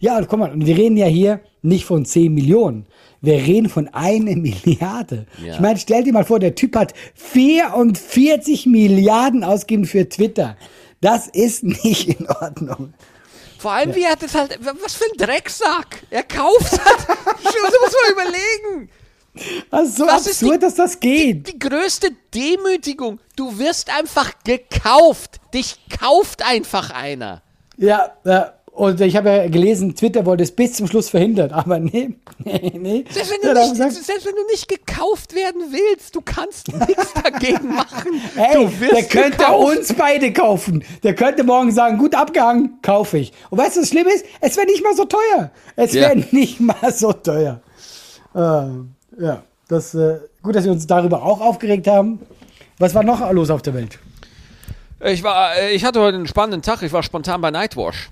[0.00, 2.86] Ja, und guck mal, und wir reden ja hier nicht von 10 Millionen.
[3.20, 5.26] Wir reden von einer Milliarde.
[5.44, 5.54] Ja.
[5.54, 10.56] Ich meine, stell dir mal vor, der Typ hat 44 Milliarden ausgegeben für Twitter.
[11.00, 12.94] Das ist nicht in Ordnung.
[13.62, 16.02] Vor allem, wie er das halt, was für ein Drecksack.
[16.10, 17.08] Er kauft halt.
[17.08, 18.90] das muss man überlegen.
[19.70, 21.46] Das ist so Was ist absurd, die- dass das geht.
[21.48, 23.20] Die größte Demütigung.
[23.36, 25.40] Du wirst einfach gekauft.
[25.54, 27.40] Dich kauft einfach einer.
[27.78, 28.52] Ja, ja.
[28.74, 32.72] Und ich habe ja gelesen, Twitter wollte es bis zum Schluss verhindert, aber nee, nee,
[32.74, 33.04] nee.
[33.10, 37.68] Selbst wenn, du nicht, selbst wenn du nicht gekauft werden willst, du kannst nichts dagegen
[37.74, 38.20] machen.
[38.34, 39.78] Ey, du wirst der könnte gekauft.
[39.78, 40.82] uns beide kaufen.
[41.02, 43.32] Der könnte morgen sagen, gut abgehangen, kaufe ich.
[43.50, 44.24] Und weißt du, was schlimm ist?
[44.40, 45.50] Es wäre nicht mal so teuer.
[45.76, 46.02] Es Ja.
[46.08, 47.60] wäre nicht mal so teuer.
[48.34, 52.20] Ähm, ja, das, äh, gut, dass wir uns darüber auch aufgeregt haben.
[52.78, 53.98] Was war noch los auf der Welt?
[55.04, 56.80] Ich, war, äh, ich hatte heute einen spannenden Tag.
[56.80, 58.08] Ich war spontan bei Nightwash.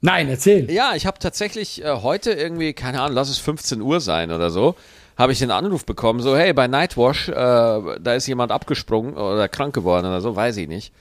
[0.00, 0.70] Nein, erzähl.
[0.70, 4.50] Ja, ich habe tatsächlich äh, heute irgendwie, keine Ahnung, lass es 15 Uhr sein oder
[4.50, 4.74] so,
[5.18, 9.48] habe ich den Anruf bekommen, so, hey, bei Nightwash, äh, da ist jemand abgesprungen oder
[9.48, 10.92] krank geworden oder so, weiß ich nicht.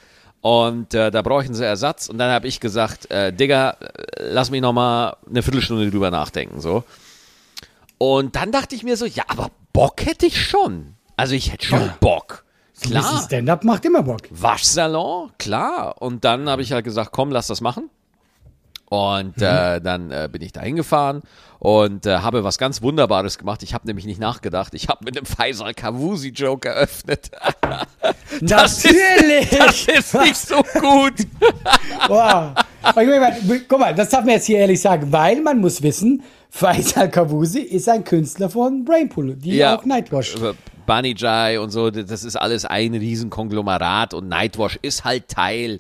[0.41, 2.07] Und äh, da brauchen sie Ersatz.
[2.07, 6.11] Und dann habe ich gesagt, äh, Digga, äh, lass mich noch mal eine Viertelstunde drüber
[6.11, 6.83] nachdenken, so.
[7.97, 10.95] Und dann dachte ich mir so, ja, aber Bock hätte ich schon.
[11.17, 11.97] Also ich hätte schon Ja.
[11.99, 12.45] Bock.
[12.81, 13.23] Klar.
[13.25, 14.21] Stand-up macht immer Bock.
[14.29, 16.01] Waschsalon, klar.
[16.01, 17.89] Und dann habe ich halt gesagt, komm, lass das machen.
[18.89, 21.21] Und äh, dann äh, bin ich da hingefahren
[21.59, 23.61] und äh, habe was ganz Wunderbares gemacht.
[23.61, 24.73] Ich habe nämlich nicht nachgedacht.
[24.73, 27.31] Ich habe mit dem Faisal Kavusi Joke eröffnet.
[28.41, 29.51] Das Natürlich!
[29.51, 31.13] Ist, das ist nicht so gut.
[32.07, 32.53] Wow.
[33.67, 37.59] Guck mal, das darf man jetzt hier ehrlich sagen, weil man muss wissen, Faisal Kavusi
[37.59, 40.35] ist ein Künstler von Brainpool, die auch Nightwash.
[40.85, 45.79] Bunny Jai und so, das ist alles ein Riesenkonglomerat und Nightwash ist halt Teil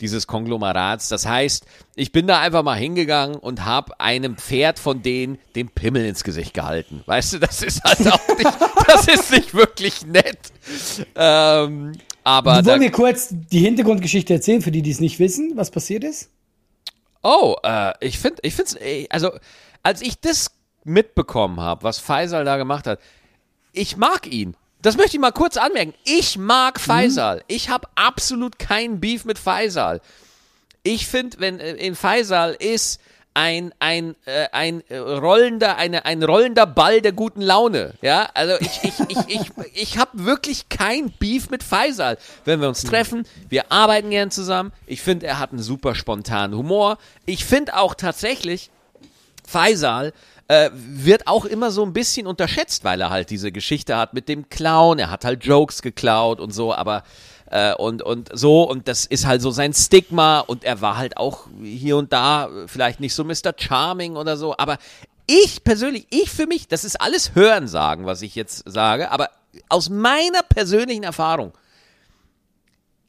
[0.00, 1.08] dieses Konglomerats.
[1.08, 5.68] Das heißt, ich bin da einfach mal hingegangen und habe einem Pferd von denen den
[5.68, 7.02] Pimmel ins Gesicht gehalten.
[7.06, 8.50] Weißt du, das ist halt auch nicht,
[8.86, 10.38] das ist nicht wirklich nett.
[11.14, 11.92] Ähm,
[12.24, 16.04] aber Wollen wir kurz die Hintergrundgeschichte erzählen, für die, die es nicht wissen, was passiert
[16.04, 16.30] ist?
[17.22, 19.30] Oh, äh, ich finde, ich finde also
[19.82, 20.52] als ich das
[20.84, 23.00] mitbekommen habe, was Faisal da gemacht hat,
[23.72, 24.56] ich mag ihn.
[24.82, 25.94] Das möchte ich mal kurz anmerken.
[26.04, 27.44] Ich mag Faisal.
[27.48, 30.00] Ich habe absolut keinen Beef mit Faisal.
[30.82, 33.00] Ich finde, wenn äh, in Faisal ist
[33.34, 38.28] ein ein äh, ein äh, rollender eine ein rollender Ball der guten Laune, ja?
[38.34, 42.18] Also ich ich ich ich ich habe wirklich kein Beef mit Faisal.
[42.44, 44.72] Wenn wir uns treffen, wir arbeiten gern zusammen.
[44.86, 46.98] Ich finde, er hat einen super spontanen Humor.
[47.26, 48.70] Ich finde auch tatsächlich
[49.46, 50.12] Faisal
[50.50, 54.28] äh, wird auch immer so ein bisschen unterschätzt, weil er halt diese Geschichte hat mit
[54.28, 54.98] dem Clown.
[54.98, 57.04] Er hat halt Jokes geklaut und so, aber
[57.52, 61.18] äh, und und so und das ist halt so sein Stigma und er war halt
[61.18, 63.54] auch hier und da vielleicht nicht so Mr.
[63.56, 64.78] Charming oder so, aber
[65.28, 69.30] ich persönlich, ich für mich, das ist alles Hörensagen, was ich jetzt sage, aber
[69.68, 71.52] aus meiner persönlichen Erfahrung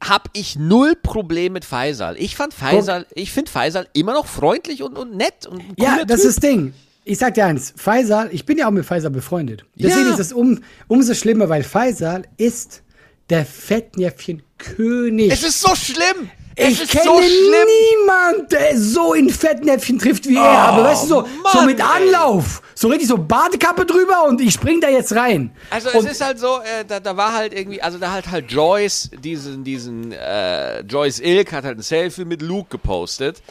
[0.00, 2.16] habe ich null Problem mit Faisal.
[2.18, 6.20] Ich fand Faisal, ich finde Faisal immer noch freundlich und, und nett und Ja, das
[6.20, 6.28] typ.
[6.28, 6.74] ist das Ding.
[7.04, 9.64] Ich sag dir eins, Faisal, ich bin ja auch mit Faisal befreundet.
[9.74, 10.12] Deswegen Ja.
[10.14, 12.82] ist es um, umso schlimmer, weil Faisal ist
[13.28, 15.32] der Fettnäpfchen-König.
[15.32, 16.30] Es ist so schlimm.
[16.54, 17.68] Es Ich kenne so schlimm.
[18.00, 20.42] niemand, der so in Fettnäpfchen trifft wie er.
[20.42, 21.84] Aber weißt du, so, so Oh, Mann, mit ey.
[21.86, 22.60] Anlauf.
[22.74, 25.50] So richtig so Badekappe drüber und ich spring da jetzt rein.
[25.70, 28.30] Also es und, ist halt so, äh, da, da war halt irgendwie, also da hat
[28.30, 33.42] halt Joyce, diesen, diesen, äh, Joyce Ilk hat halt ein Selfie mit Luke gepostet.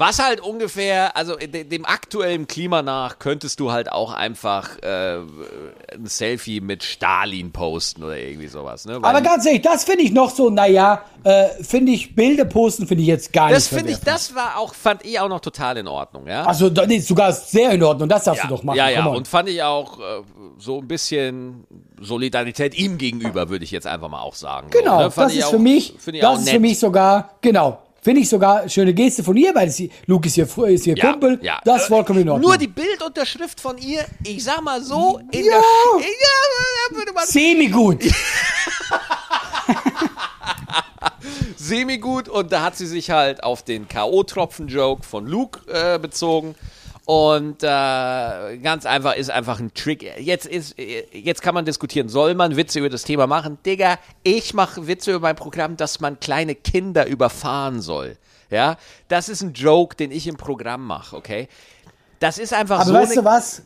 [0.00, 5.18] Was halt ungefähr, also de, dem aktuellen Klima nach, könntest du halt auch einfach äh,
[5.18, 8.86] ein Selfie mit Stalin posten oder irgendwie sowas.
[8.86, 8.94] Ne?
[9.02, 12.86] Weil aber ganz ehrlich, das finde ich noch so, naja, äh, finde ich, Bilder posten
[12.86, 15.40] finde ich jetzt gar das nicht finde ich, das war auch, fand ich auch noch
[15.40, 16.44] total in Ordnung, ja.
[16.44, 18.78] Also, das ist sogar sehr in Ordnung, das darfst ja, du doch machen.
[18.78, 20.02] ja, ja, und fand ich auch äh,
[20.56, 21.66] so ein bisschen
[22.00, 24.68] Solidarität ihm gegenüber, würde ich jetzt einfach mal auch sagen.
[24.72, 25.10] so, Genau, ne?
[25.10, 26.60] Fand das ist auch- für mich, das ist für nett.
[26.62, 30.48] mich sogar, genau, finde ich sogar schöne Geste von ihr, weil sie, Luke ist ihr,
[30.68, 31.60] ist ihr Ja, Kumpel, ja.
[31.64, 32.48] das ist Äh, vollkommen in Ordnung.
[32.50, 35.50] Nur die Bildunterschrift von ihr, ich sag mal so, in Ja.
[35.52, 38.02] der ja, würde man Semi-gut.
[41.56, 46.54] semi-gut und da hat sie sich halt auf den K.O.-Tropfen-Joke von Luke äh, bezogen.
[47.10, 47.66] Und äh,
[48.58, 50.04] ganz einfach ist einfach ein Trick.
[50.20, 53.58] Jetzt ist, jetzt kann man diskutieren, soll man Witze über das Thema machen?
[53.66, 58.16] Digga, ich mache Witze über mein Programm, dass man kleine Kinder überfahren soll.
[58.48, 58.76] Ja,
[59.08, 61.48] das ist ein Joke, den ich im Programm mache, okay?
[62.20, 63.62] Das ist einfach Aber so weißt eine du was?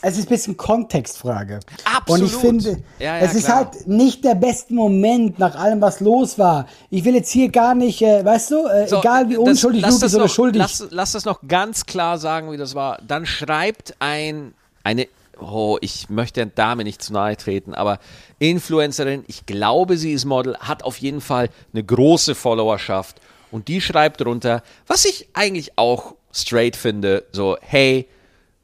[0.00, 1.58] Es ist ein bisschen Kontextfrage.
[1.84, 2.22] Absolut.
[2.22, 3.56] Und ich finde, Ja, ja, es ist klar.
[3.72, 6.66] halt nicht der beste Moment nach allem, was los war.
[6.90, 10.00] Ich will jetzt hier gar nicht, äh, weißt du, äh, So, egal wie unschuldig das
[10.00, 10.60] ist oder noch, schuldig.
[10.62, 12.98] Lass, lass das noch ganz klar sagen, wie das war.
[13.06, 15.08] Dann schreibt ein, eine,
[15.40, 17.98] oh, ich möchte der Dame nicht zu nahe treten, aber
[18.38, 23.80] Influencerin, ich glaube, sie ist Model, hat auf jeden Fall eine große Followerschaft Und die
[23.80, 28.06] schreibt drunter, was ich eigentlich auch straight finde, so, hey,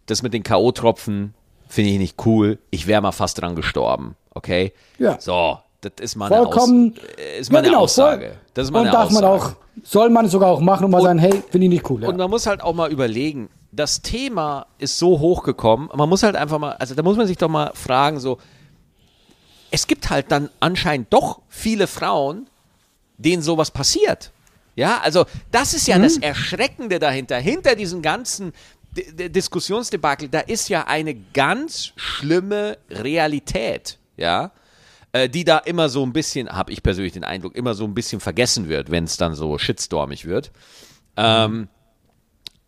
[0.07, 1.31] das mit den K.O.-Tropfen
[1.69, 2.59] finde ich nicht cool.
[2.71, 4.17] Ich wäre mal fast dran gestorben.
[4.35, 4.73] Okay?
[4.99, 5.19] Ja.
[5.21, 6.95] So, das ist meine, Vollkommen.
[6.97, 8.27] Aus, ist meine ja, genau, Aussage.
[8.29, 9.25] voll- Das ist meine und darf Aussage.
[9.27, 12.03] man auch, soll man sogar auch machen und mal sagen, hey, finde ich nicht cool.
[12.03, 12.09] Ja.
[12.09, 16.37] Und man muss halt auch mal überlegen, das Thema ist so hochgekommen, man muss halt
[16.37, 18.38] einfach mal, also da muss man sich doch mal fragen, so,
[19.71, 22.47] es gibt halt dann anscheinend doch viele Frauen,
[23.19, 24.31] denen sowas passiert.
[24.77, 27.37] Ja, also das ist ja das Erschreckende dahinter.
[27.38, 28.53] Hinter diesem ganzen
[28.95, 34.53] Diskussionsdebakel, da ist ja eine ganz schlimme Realität, ja,
[35.13, 37.95] äh, die da immer so ein bisschen, habe ich persönlich den Eindruck, immer so ein
[37.95, 40.53] bisschen vergessen wird, wenn es dann so shitstormig wird.
[41.17, 41.69] Ähm,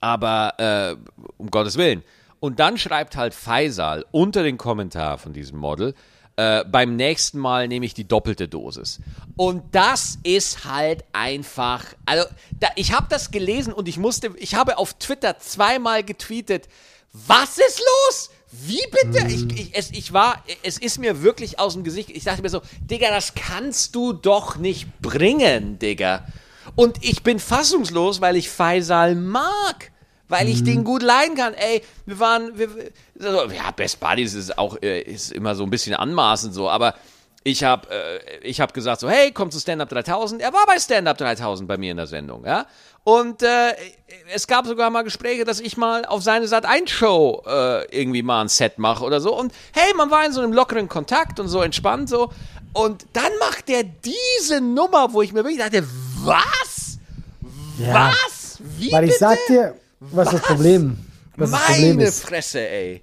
[0.01, 0.97] aber äh,
[1.37, 2.03] um Gottes Willen.
[2.39, 5.95] Und dann schreibt halt Faisal unter den Kommentar von diesem Model,
[6.37, 9.01] äh, beim nächsten Mal nehme ich die doppelte Dosis.
[9.37, 12.25] Und das ist halt einfach, also
[12.61, 16.68] da, ich habe das gelesen und ich musste, ich habe auf Twitter zweimal getweetet,
[17.12, 18.31] was ist los?
[18.53, 19.27] Wie bitte?
[19.27, 22.51] Ich, ich, es, ich war, es ist mir wirklich aus dem Gesicht, ich dachte mir
[22.51, 26.27] so, Digga, das kannst du doch nicht bringen, Digga.
[26.75, 29.90] Und ich bin fassungslos, weil ich Faisal mag.
[30.29, 31.55] Weil ich den gut leiden kann.
[31.55, 32.69] Ey, wir waren, wir,
[33.21, 36.95] also, ja, Best Buddies ist auch, äh, ist immer so ein bisschen anmaßend so, aber
[37.45, 40.43] ich habe äh, ich hab gesagt so, hey, komm zu Stand Up 3000.
[40.43, 42.67] Er war bei Stand Up 3000 bei mir in der Sendung, ja.
[43.05, 43.73] Und äh,
[44.35, 48.25] es gab sogar mal Gespräche, dass ich mal auf seine Sat 1 Show äh, irgendwie
[48.25, 49.39] mal ein Set mache oder so.
[49.39, 52.33] Und hey, man war in so einem lockeren Kontakt und so entspannt so.
[52.73, 55.85] Und dann macht der diese Nummer, wo ich mir wirklich dachte,
[56.25, 56.99] was?
[57.79, 58.11] Ja.
[58.11, 58.59] Was?
[58.59, 59.77] Wie Weil ich bitte?
[60.11, 60.99] Dir, was, das Problem,
[61.37, 62.25] was das Problem Meine ist.
[62.25, 63.03] Fresse, ey.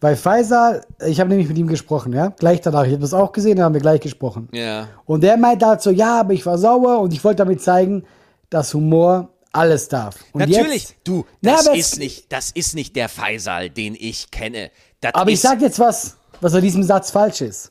[0.00, 2.84] Bei Faisal, ich habe nämlich mit ihm gesprochen, ja, gleich danach.
[2.84, 4.48] Ich habe das auch gesehen, da haben wir gleich gesprochen.
[4.52, 4.88] Ja.
[5.04, 8.04] Und der meint halt so, ja, aber ich war sauer und ich wollte damit zeigen,
[8.50, 10.16] dass Humor alles darf.
[10.32, 13.94] Und Natürlich, jetzt, du, Na, das aber ist nicht, das ist nicht der Faisal, den
[13.94, 14.70] ich kenne.
[15.00, 17.70] Das Aber ich ist, sag jetzt was, was an diesem Satz falsch ist.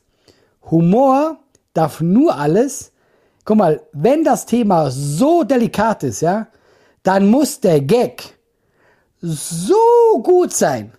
[0.70, 1.38] Humor
[1.74, 2.92] darf nur alles.
[3.44, 6.46] Guck mal, wenn das Thema so delikat ist, ja,
[7.02, 8.38] dann muss der Gag
[9.22, 10.92] so gut sein,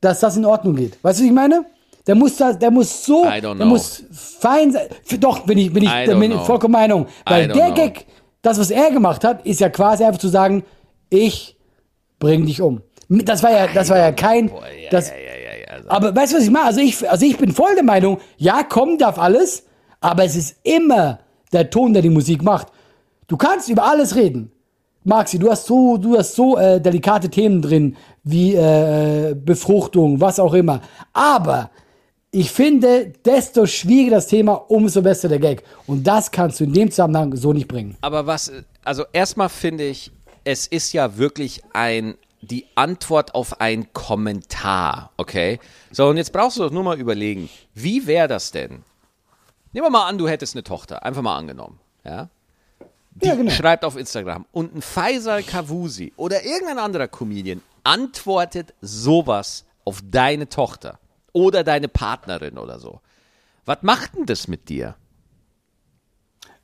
[0.00, 1.02] dass das in Ordnung geht.
[1.02, 1.64] Weißt du, was ich meine?
[2.06, 4.86] Der muss, da, der muss so, der muss fein sein.
[5.18, 7.06] Doch, bin ich, bin ich, bin ich vollkommen Meinung.
[7.24, 7.74] Weil der know.
[7.74, 8.06] Gag,
[8.42, 10.64] das, was er gemacht hat, ist ja quasi einfach zu sagen,
[11.10, 11.56] ich
[12.20, 12.82] bring dich um.
[13.08, 14.50] Das war ja, das war ja kein,
[14.90, 15.12] das,
[15.88, 16.66] aber weißt du, was ich meine?
[16.66, 19.64] Also ich, also ich bin voll der Meinung, ja, kommen darf alles,
[20.00, 21.20] aber es ist immer
[21.52, 22.68] der Ton, der die Musik macht.
[23.26, 24.52] Du kannst über alles reden.
[25.06, 30.40] Maxi, du hast so, du hast so äh, delikate Themen drin, wie äh, Befruchtung, was
[30.40, 30.80] auch immer.
[31.12, 31.70] Aber
[32.32, 35.62] ich finde, desto schwieriger das Thema, umso besser der Gag.
[35.86, 37.96] Und das kannst du in dem Zusammenhang so nicht bringen.
[38.00, 38.50] aber was,
[38.82, 40.10] also erstmal finde ich,
[40.42, 45.60] es ist ja wirklich ein, die Antwort auf einen Kommentar, okay?
[45.92, 48.82] So, und jetzt brauchst du doch nur mal überlegen, wie wäre das denn?
[49.72, 52.28] Nehmen wir mal an, du hättest eine Tochter, einfach mal angenommen, ja?
[53.22, 53.50] Die Ja, genau.
[53.50, 60.48] schreibt auf Instagram und ein Faisal Kavusi oder irgendein anderer Comedian antwortet sowas auf deine
[60.48, 60.98] Tochter
[61.32, 63.00] oder deine Partnerin oder so.
[63.64, 64.96] Was macht denn das mit dir?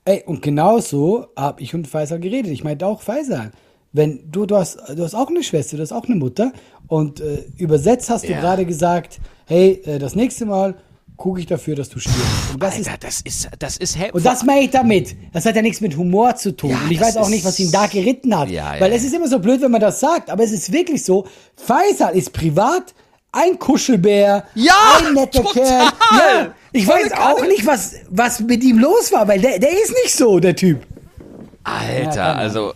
[0.05, 2.51] Ey, und genauso habe ich und Faisal geredet.
[2.51, 3.51] Ich meinte auch Faisal.
[3.93, 6.51] Wenn du, du hast, du hast auch eine Schwester, du hast auch eine Mutter
[6.87, 8.39] und äh, übersetzt hast du Ja.
[8.41, 10.75] gerade gesagt, hey, äh, das nächste Mal
[11.17, 12.21] gucke ich dafür, dass du stirbst.
[12.53, 15.15] Und das ist, Alter, das ist, das ist hä- und das meine ich damit.
[15.31, 16.71] Das hat ja nichts mit Humor zu tun.
[16.71, 18.49] Ja, und ich weiß auch ist- nicht, was ihn da geritten hat.
[18.49, 18.97] Ja, Weil ja.
[18.97, 21.25] es ist immer so blöd, wenn man das sagt, aber es ist wirklich so.
[21.55, 22.93] Faisal ist privat
[23.31, 25.53] ein Kuschelbär, Ja, ein netter total.
[25.53, 25.85] Kerl.
[26.17, 29.71] Ja, ich Volle weiß auch nicht, was, was mit ihm los war, weil der, der
[29.71, 30.85] ist nicht so, der Typ.
[31.63, 32.73] Alter, also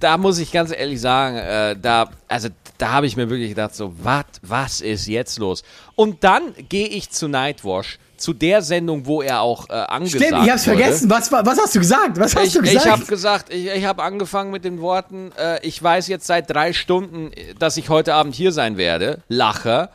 [0.00, 3.74] da muss ich ganz ehrlich sagen, äh, da, also da habe ich mir wirklich gedacht,
[3.74, 5.62] so, wat, was ist jetzt los?
[5.96, 10.44] Und dann gehe ich zu Nightwash, zu der Sendung, wo er auch äh, angesagt Stimmt,
[10.44, 10.78] ich hab's wurde.
[10.78, 11.10] vergessen.
[11.10, 12.18] Was, was hast du gesagt?
[12.18, 12.84] Was hast Ich, du gesagt?
[12.86, 16.50] ich habe gesagt, ich, ich habe angefangen mit den Worten, äh, ich weiß jetzt seit
[16.50, 19.22] drei Stunden, dass ich heute Abend hier sein werde.
[19.28, 19.88] Lache.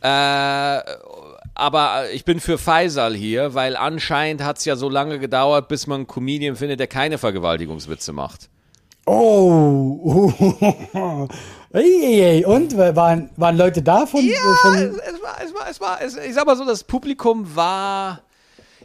[0.00, 0.80] Äh,
[1.54, 5.96] aber ich bin für Faisal hier, weil anscheinend hat's ja so lange gedauert, bis man
[6.00, 8.48] einen Comedian findet, der keine Vergewaltigungswitze macht.
[9.08, 10.28] Oh.
[11.70, 16.02] Und waren, waren Leute da von, Ja, von es, es war, es war, es war,
[16.02, 18.22] es, ich sag mal so, das Publikum war,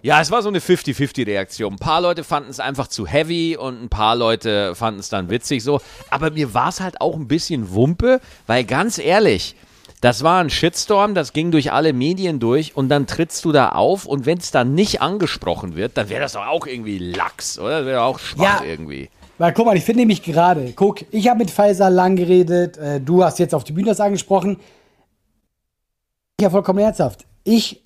[0.02, 1.74] ja, es war so eine 50-50-Reaktion.
[1.74, 5.30] Ein paar Leute fanden es einfach zu heavy und ein paar Leute fanden es dann
[5.30, 5.80] witzig so.
[6.10, 9.56] Aber mir war es halt auch ein bisschen Wumpe, weil ganz ehrlich,
[10.02, 13.70] das war ein Shitstorm, das ging durch alle Medien durch und dann trittst du da
[13.70, 17.58] auf und wenn es dann nicht angesprochen wird, dann wäre das doch auch irgendwie Lachs,
[17.58, 17.80] oder?
[17.80, 18.66] Das wäre auch schwach Ja.
[18.66, 19.10] irgendwie.
[19.38, 23.02] Weil guck mal, ich finde nämlich gerade, guck, ich habe mit Faisal lang geredet, äh,
[23.02, 24.58] du hast jetzt auf die Bühne das angesprochen.
[26.40, 27.26] Ja, vollkommen ernsthaft.
[27.44, 27.84] Ich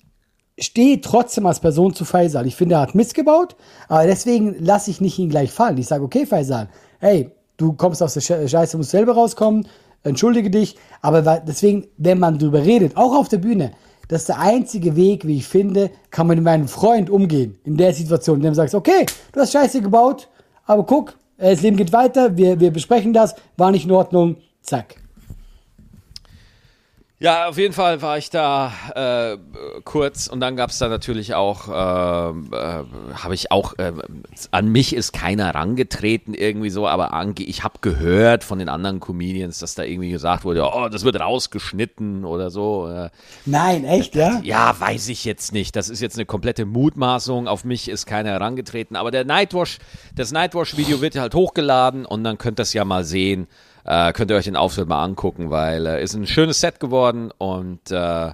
[0.58, 2.46] stehe trotzdem als Person zu Faisal.
[2.46, 3.56] Ich finde, er hat missgebaut,
[3.88, 5.78] aber deswegen lasse ich nicht ihn gleich fallen.
[5.78, 9.66] Ich sage, okay, Faisal, hey, du kommst aus der Sche- Scheiße, musst selber rauskommen,
[10.02, 10.76] entschuldige dich.
[11.00, 13.72] Aber deswegen, wenn man drüber redet, auch auf der Bühne,
[14.08, 17.76] das ist der einzige Weg, wie ich finde, kann man mit meinem Freund umgehen in
[17.76, 20.28] der Situation, indem du sagst, okay, du hast Scheiße gebaut,
[20.66, 24.96] aber guck, das Leben geht weiter, wir, wir besprechen das, war nicht in Ordnung, zack.
[27.20, 29.38] Ja, auf jeden Fall war ich da äh,
[29.82, 33.92] kurz und dann gab es da natürlich auch, äh, äh, habe ich auch, äh,
[34.52, 39.00] an mich ist keiner rangetreten irgendwie so, aber ange ich habe gehört von den anderen
[39.00, 42.86] Comedians, dass da irgendwie gesagt wurde, oh, das wird rausgeschnitten oder so.
[42.86, 43.10] Äh,
[43.46, 44.40] Nein, echt, ja?
[44.44, 45.74] ja, weiß ich jetzt nicht.
[45.74, 47.48] Das ist jetzt eine komplette Mutmaßung.
[47.48, 48.94] Auf mich ist keiner herangetreten.
[48.94, 49.78] Aber der Nightwash,
[50.14, 53.48] das Nightwash-Video wird halt hochgeladen und dann könnt ihr es ja mal sehen.
[53.90, 57.30] Äh, könnt ihr euch den Auftritt mal angucken, weil äh, ist ein schönes Set geworden
[57.38, 58.32] und äh,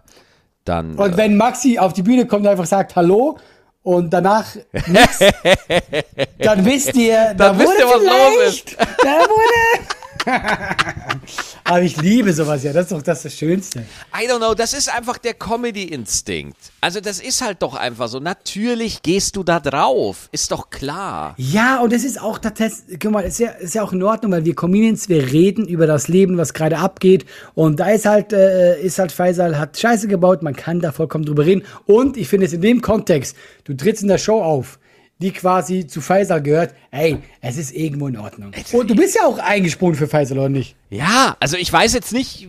[0.65, 0.97] dann.
[0.97, 3.39] Und wenn Maxi auf die Bühne kommt und einfach sagt Hallo
[3.85, 5.21] und danach nix,
[6.39, 9.94] dann wisst ihr, da Dann wisst wurde ihr, was los vielleicht, da wurde.
[11.65, 13.81] Aber ich liebe sowas ja, das ist doch das, das Schönste.
[14.15, 16.57] I don't know, das ist einfach der Comedy-Instinkt.
[16.81, 18.21] Also das ist halt doch einfach so.
[18.21, 21.35] Natürlich gehst du da drauf, ist doch klar.
[21.39, 24.33] Ja, und es ist auch, das, guck mal, ist ja, ist ja auch in Ordnung,
[24.33, 27.25] weil wir Comedians, wir reden über das Leben, was gerade abgeht.
[27.55, 31.25] Und da ist halt, äh, ist halt Faisal, hat Scheiße gebaut, man kann da vollkommen
[31.25, 31.65] drüber reden.
[31.87, 34.79] Und ich finde es in dem Kontext, du trittst in der Show auf,
[35.19, 38.53] die quasi zu Faisal gehört, ey, es ist irgendwo in Ordnung.
[38.73, 40.77] Und du bist ja auch eingesprungen für Faisal, oder nicht?
[40.91, 42.49] Ja, also ich weiß jetzt nicht,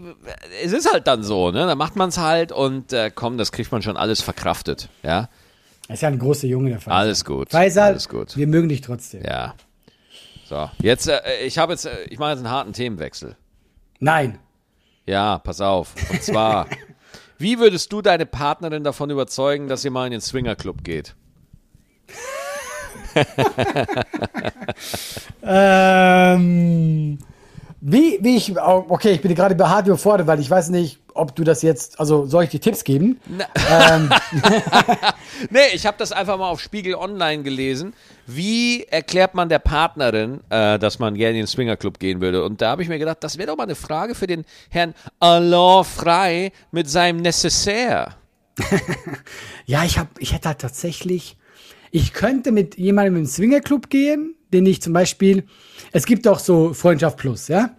[0.63, 1.67] es ist halt dann so, ne?
[1.67, 5.29] Da macht man es halt und äh, komm, das kriegt man schon alles verkraftet, ja?
[5.87, 6.97] Er ist ja ein großer Junge, der Faisal.
[6.99, 7.51] Alles gut.
[7.51, 8.35] Faisal, Alles gut.
[8.35, 9.21] wir mögen dich trotzdem.
[9.23, 9.53] Ja.
[10.49, 13.35] So, jetzt, äh, ich habe jetzt, äh, ich mache jetzt einen harten Themenwechsel.
[13.99, 14.39] Nein.
[15.05, 15.93] Ja, pass auf.
[16.11, 16.67] Und zwar,
[17.37, 21.15] wie würdest du deine Partnerin davon überzeugen, dass ihr mal in den Swingerclub geht?
[25.47, 27.19] Ähm,
[27.81, 31.35] wie, wie ich, okay, ich bin gerade bei hart überfordert, weil ich weiß nicht, ob
[31.35, 33.19] du das jetzt, also soll ich dir Tipps geben?
[33.69, 34.09] Ähm,
[35.49, 37.93] Nee, ich habe das einfach mal auf Spiegel Online gelesen.
[38.25, 42.43] Wie erklärt man der Partnerin, äh, dass man gerne in den Swingerclub gehen würde?
[42.43, 44.93] Und da habe ich mir gedacht, das wäre doch mal eine Frage für den Herrn
[45.19, 48.15] Alain Frey mit seinem Necessaire.
[49.65, 51.37] ja, ich hab, ich hätte halt tatsächlich,
[51.91, 55.43] ich könnte mit jemandem im Swingerclub gehen, den ich zum Beispiel,
[55.91, 57.71] es gibt auch so Freundschaft Plus, ja?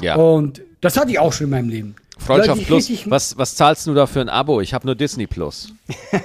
[0.00, 0.16] Ja.
[0.16, 1.94] Und das hatte ich auch schon in meinem Leben.
[2.18, 3.10] Freundschaft Leute, Plus.
[3.10, 4.60] Was, was zahlst du da für ein Abo?
[4.60, 5.72] Ich habe nur Disney Plus.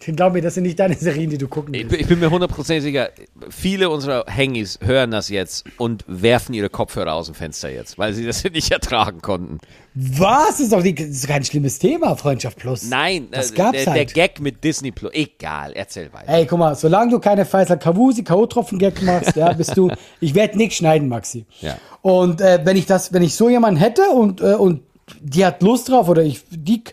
[0.00, 1.90] Glaub mir, das sind nicht deine Serien, die du gucken Ich, willst.
[1.92, 3.10] bin- ich bin mir hundertprozentig sicher,
[3.50, 8.12] viele unserer Hengis hören das jetzt und werfen ihre Kopfhörer aus dem Fenster jetzt, weil
[8.14, 9.58] sie das nicht ertragen konnten.
[10.00, 10.48] Was?
[10.48, 12.84] Das ist doch ist kein schlimmes Thema, Freundschaft Plus.
[12.84, 14.14] Nein, das äh, gab's der, der halt.
[14.14, 15.12] Gag mit Disney Plus.
[15.12, 16.28] Egal, erzähl weiter.
[16.28, 20.56] Ey, guck mal, solange du keine Faisal Kavusi, K.O.-Tropfen-Gag machst, ja, bist du, ich werde
[20.56, 21.46] nichts schneiden, Maxi.
[21.60, 21.78] Ja.
[22.02, 24.82] Und äh, wenn ich das, wenn ich so jemanden hätte und, äh, und
[25.20, 26.84] die hat Lust drauf oder ich, die,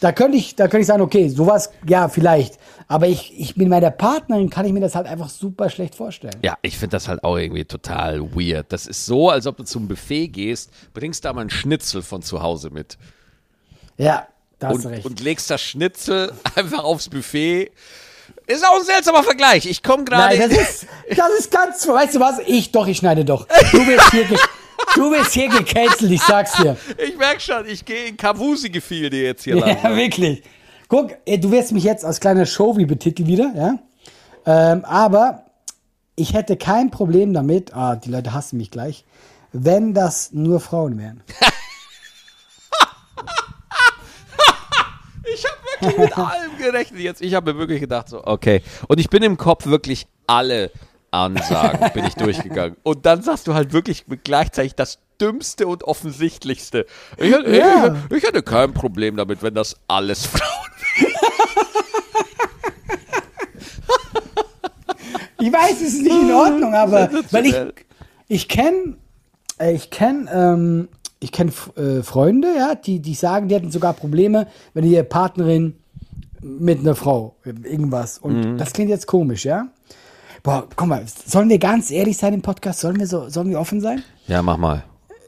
[0.00, 2.58] da könnte ich, da könnte ich sagen, okay, sowas, ja, vielleicht.
[2.86, 6.36] Aber ich, ich bin meiner Partnerin, kann ich mir das halt einfach super schlecht vorstellen.
[6.42, 8.66] Ja, ich finde das halt auch irgendwie total weird.
[8.72, 12.20] Das ist so, als ob du zum Buffet gehst, bringst da mal einen Schnitzel von
[12.22, 12.98] zu Hause mit
[13.96, 14.26] Ja,
[14.58, 15.06] da hast und, recht.
[15.06, 17.70] und legst das Schnitzel einfach aufs Buffet.
[18.46, 19.64] Ist auch ein seltsamer Vergleich.
[19.66, 20.36] Ich komme gerade.
[20.38, 22.38] Nein, das ist, das ist ganz, weißt du was?
[22.46, 23.46] Ich doch, ich schneide doch.
[23.72, 24.24] Du wirst hier,
[24.94, 26.76] du wirst hier gecancelt, ich sag's dir.
[26.98, 29.96] Ich merk schon, ich gehe in Kavusi-Gefilde jetzt hier Ja, langsam.
[29.96, 30.42] wirklich.
[30.94, 33.78] Guck, du wirst mich jetzt als kleiner Showy betiteln wieder, ja?
[34.46, 35.42] Ähm, aber
[36.14, 39.04] ich hätte kein Problem damit, ah, die Leute hassen mich gleich,
[39.50, 41.24] wenn das nur Frauen wären.
[45.26, 45.56] Ich habe
[45.88, 47.20] wirklich mit allem gerechnet jetzt.
[47.20, 48.62] Ich habe mir wirklich gedacht so, okay.
[48.86, 50.70] Und ich bin im Kopf wirklich alle
[51.10, 52.76] Ansagen bin ich durchgegangen.
[52.82, 56.86] Und dann sagst du halt wirklich gleichzeitig das Dümmste und Offensichtlichste.
[57.18, 57.96] Ich, hätte- Ja.
[58.10, 60.50] ich, ich hätte kein Problem damit, wenn das alles Frauen
[65.40, 67.54] Ich weiß, es ist nicht in Ordnung, aber weil ich,
[68.28, 68.96] ich kenne,
[69.72, 70.88] ich kenne, ähm,
[71.20, 75.74] ich kenne äh, Freunde, ja, die, die sagen, die hätten sogar Probleme, wenn ihre Partnerin
[76.40, 78.18] mit einer Frau irgendwas.
[78.18, 79.66] Und das klingt jetzt komisch, ja.
[80.42, 82.80] Boah, guck mal, sollen wir ganz ehrlich sein im Podcast?
[82.80, 84.02] Sollen wir so, sollen wir offen sein?
[84.26, 84.84] Ja, mach mal.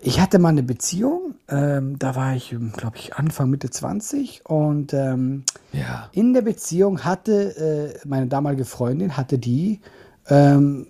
[0.07, 4.93] Ich hatte mal eine Beziehung, ähm, da war ich, glaube ich, Anfang, Mitte 20 und
[4.95, 5.43] ähm,
[5.73, 6.09] Ja.
[6.13, 9.81] in der Beziehung hatte äh, meine damalige Freundin, hatte die
[10.29, 10.87] ähm,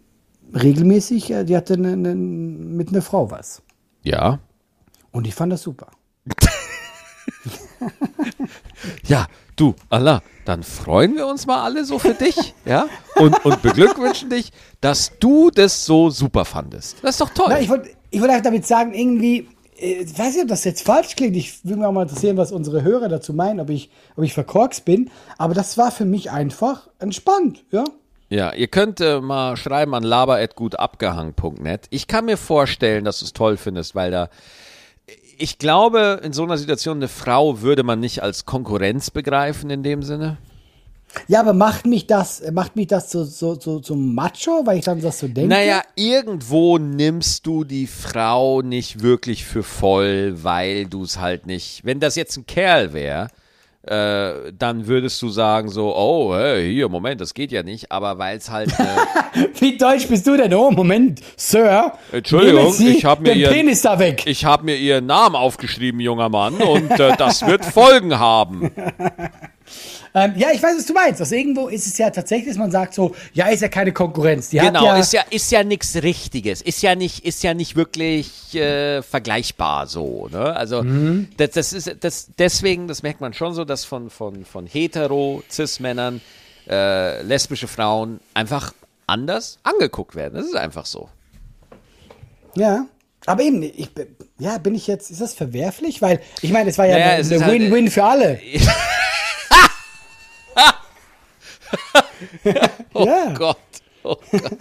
[0.54, 3.62] regelmäßig, äh, die hatte ne, ne, mit einer Frau was.
[4.02, 4.38] Ja.
[5.12, 5.86] Und ich fand das super.
[9.06, 12.86] Ja, du, Allah, dann freuen wir uns mal alle so für dich, ja?
[13.16, 16.98] Und, und beglückwünschen dich, dass du das so super fandest.
[17.02, 17.46] Das ist doch toll.
[17.48, 19.48] Na, ich wollte ich einfach damit sagen, irgendwie,
[19.78, 21.36] äh, ich weiß nicht, ob das jetzt falsch klingt.
[21.36, 24.34] Ich würde mich auch mal interessieren, was unsere Hörer dazu meinen, ob ich, ob ich
[24.34, 25.10] verkorkst bin.
[25.38, 27.84] Aber das war für mich einfach entspannt, ja?
[28.28, 31.86] Ja, ihr könnt äh, mal schreiben an laber.gutabgehangen.net.
[31.90, 34.28] Ich kann mir vorstellen, dass du es toll findest, weil da
[35.38, 39.82] ich glaube, in so einer Situation eine Frau würde man nicht als Konkurrenz begreifen in
[39.82, 40.38] dem Sinne.
[41.28, 44.84] Ja, aber macht mich das, macht mich das so, so, so zum Macho, weil ich
[44.84, 45.48] dann das so denke?
[45.48, 51.84] Naja, irgendwo nimmst du die Frau nicht wirklich für voll, weil du es halt nicht.
[51.84, 53.28] Wenn das jetzt ein Kerl wäre,
[53.86, 58.18] äh, dann würdest du sagen so, oh, hey, hier, Moment, das geht ja nicht, aber
[58.18, 58.70] weil es halt...
[58.78, 60.52] Äh, Wie deutsch bist du denn?
[60.54, 61.92] Oh, Moment, Sir.
[62.10, 64.24] Entschuldigung, Sie ich habe mir den ihren, Penis da weg.
[64.26, 68.72] ich habe mir ihren Namen aufgeschrieben, junger Mann, und äh, das wird Folgen haben.
[70.18, 71.20] Ähm, ja, ich weiß, was du meinst.
[71.20, 74.48] Also irgendwo ist es ja tatsächlich, dass man sagt so, ja, ist ja keine Konkurrenz.
[74.48, 77.76] Die Genau, ja, ist ja ist ja nichts Richtiges, ist ja nicht ist ja nicht
[77.76, 80.28] wirklich äh, vergleichbar so.
[80.32, 80.56] Ne?
[80.56, 81.28] Also Mhm.
[81.36, 85.42] das, das ist das deswegen, das merkt man schon so, dass von von von hetero
[85.50, 86.22] cis Männern
[86.68, 88.72] äh, lesbische Frauen einfach
[89.06, 90.34] anders angeguckt werden.
[90.36, 91.10] Das ist einfach so.
[92.56, 92.86] ja.
[93.28, 93.90] Aber eben, ich,
[94.38, 96.00] ja, bin ich jetzt, ist das verwerflich?
[96.00, 98.38] Weil, ich meine, es war ja Naja, eine halt- Win-Win für alle.
[102.94, 103.32] Oh Ja.
[103.36, 103.56] Gott.
[104.02, 104.56] Oh Gott.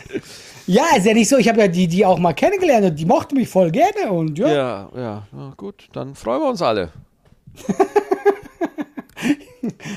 [0.67, 3.05] Ja, ist ja nicht so, ich habe ja die, die auch mal kennengelernt und die
[3.05, 4.47] mochte mich voll gerne und ja.
[4.47, 6.91] Ja, ja, ja, gut, dann freuen wir uns alle.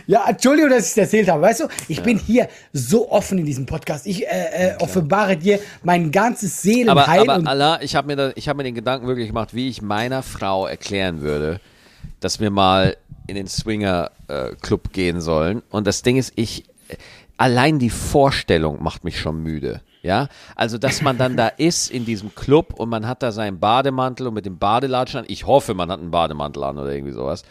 [0.07, 1.43] Ja, Entschuldigung, dass ich es erzählt habe.
[1.43, 4.07] Weißt du, ich bin hier so offen in diesem Podcast.
[4.07, 8.17] Ich äh, äh, offenbare dir mein ganzes Aber, Seelenheil aber und Allah, ich habe mir,
[8.17, 11.61] da, ich hab mir den Gedanken wirklich gemacht, wie ich meiner Frau erklären würde,
[12.21, 12.97] dass wir mal
[13.27, 15.63] in den Swinger-Club gehen sollen.
[15.69, 16.65] Und das Ding ist, ich,
[17.37, 19.83] allein die Vorstellung macht mich schon müde.
[20.03, 23.59] Ja, also dass man dann da ist in diesem Club und man hat da seinen
[23.59, 25.27] Bademantel und mit dem Badelatschen an.
[25.29, 27.43] Ich hoffe, man hat einen Bademantel an oder irgendwie sowas.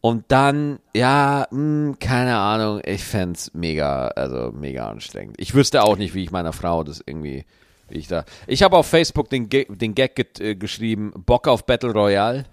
[0.00, 5.36] Und dann, ja, mh, keine Ahnung, ich fänd's mega, also mega anstrengend.
[5.40, 7.44] Ich wüsste auch nicht, wie ich meiner Frau das irgendwie,
[7.88, 8.24] wie ich da.
[8.46, 12.44] Ich habe auf Facebook den, den Gag get, äh, geschrieben, Bock auf Battle Royale.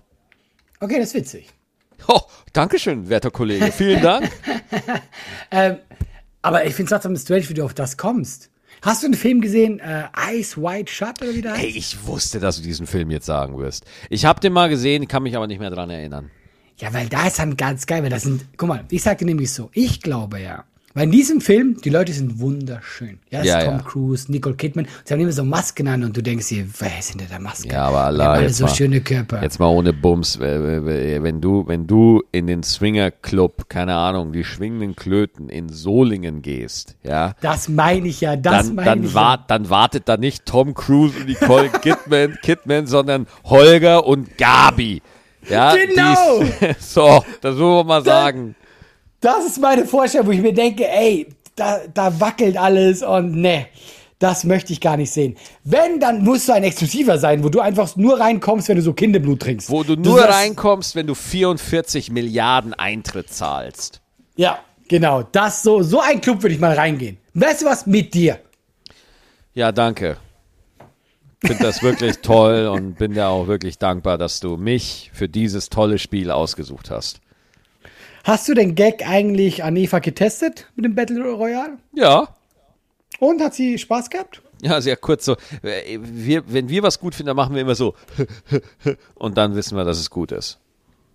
[0.80, 1.50] okay, das ist witzig.
[2.08, 2.22] Oh,
[2.52, 3.72] Dankeschön, werter Kollege.
[3.72, 4.30] Vielen Dank.
[5.52, 5.78] Ähm,
[6.46, 8.52] aber ich finde es trotzdem strange, wie du auf das kommst.
[8.84, 11.62] Hast du einen Film gesehen, äh, Eyes Wide Shut oder wie der heißt?
[11.62, 13.86] Hey, ich wusste, dass du diesen Film jetzt sagen wirst.
[14.12, 16.30] Ich habe den mal gesehen, kann mich aber nicht mehr dran erinnern.
[16.78, 19.26] Ja, weil da ist dann ganz geil, weil das sind, guck mal, ich sag dir
[19.26, 20.66] nämlich so, ich glaube ja,
[20.96, 23.20] weil in diesem Film, die Leute sind wunderschön.
[23.30, 23.84] Ja, das Ja, ist Tom ja.
[23.84, 27.10] Cruise, Nicole Kidman, sie haben immer so Masken an und du denkst dir, wer ist
[27.12, 27.68] hinter der Maske?
[27.68, 29.44] Ja, aber Allah, alle jetzt so mal, schöne Körper.
[29.44, 30.40] Jetzt mal ohne Bums.
[30.40, 36.42] Wenn du, wenn du in den Swinger Club, keine Ahnung, die schwingenden Klöten in Solingen
[36.42, 40.46] gehst, ja, Das meine ich ja, das meine dann, ich wart, dann wartet da nicht
[40.46, 45.02] Tom Cruise und Nicole Kidman, Kidman, sondern Holger und Gabi.
[45.50, 46.40] Ja, Genau.
[46.42, 48.56] dies- so, das muss man mal sagen.
[49.26, 53.66] Das ist meine Vorstellung, wo ich mir denke, ey, da, da wackelt alles und ne,
[54.20, 55.36] das möchte ich gar nicht sehen.
[55.64, 58.94] Wenn, dann muss so ein Exklusiver sein, wo du einfach nur reinkommst, wenn du so
[58.94, 59.72] Kinderblut trinkst.
[59.72, 64.00] Wo du nur das- reinkommst, wenn du 44 Milliarden Eintritt zahlst.
[64.36, 64.60] Ja,
[64.90, 65.24] genau.
[65.24, 67.18] Das so, so ein Club würde ich mal reingehen.
[67.34, 67.88] Weißt du was?
[67.88, 68.38] Mit dir.
[69.56, 70.18] Ja, danke.
[71.44, 75.70] Finde das wirklich toll und bin dir auch wirklich dankbar, dass du mich für dieses
[75.70, 77.22] tolle Spiel ausgesucht hast.
[78.26, 81.78] Hast du den Gag eigentlich an Eva getestet mit dem Battle Royale?
[81.94, 82.28] Ja.
[83.20, 84.42] Und hat sie Spaß gehabt?
[84.64, 85.36] Ja, sehr kurz so.
[85.62, 87.94] Wir, wenn wir was gut finden, dann machen wir immer so.
[89.14, 90.60] Und dann wissen wir, dass es gut ist.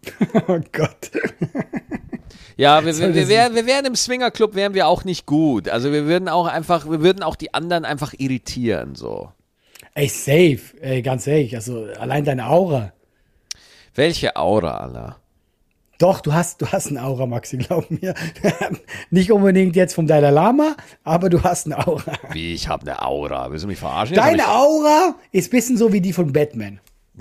[0.46, 1.10] Oh Gott.
[2.56, 5.68] Ja, wir, wir, wir, wären, wir wären im Swingerclub, wären wir auch nicht gut.
[5.68, 9.32] Also wir würden auch einfach, wir würden auch die anderen einfach irritieren, so.
[9.94, 10.80] Ey, safe.
[10.80, 11.56] Ey, ganz ehrlich.
[11.56, 12.92] Also, allein deine Aura.
[13.96, 15.19] Welche Aura, Allah.
[16.00, 18.14] Doch, du hast, du hast eine Aura, Maxi, glaub mir.
[19.10, 20.74] Nicht unbedingt jetzt vom Dalai Lama,
[21.04, 22.14] aber du hast eine Aura.
[22.32, 23.50] Wie, ich habe eine Aura.
[23.50, 24.16] Willst du mich verarschen?
[24.16, 26.80] Deine Aura ist ein bisschen so wie die von Batman.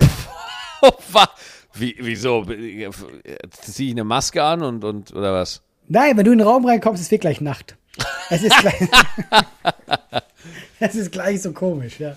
[1.74, 2.46] Wie, wieso?
[2.46, 5.62] Ziehe ich eine Maske an und, und oder was?
[5.88, 7.78] Nein, wenn du in den Raum reinkommst, es wird gleich Nacht.
[8.30, 8.80] Es ist gleich,
[10.80, 12.16] es ist gleich so komisch, ja.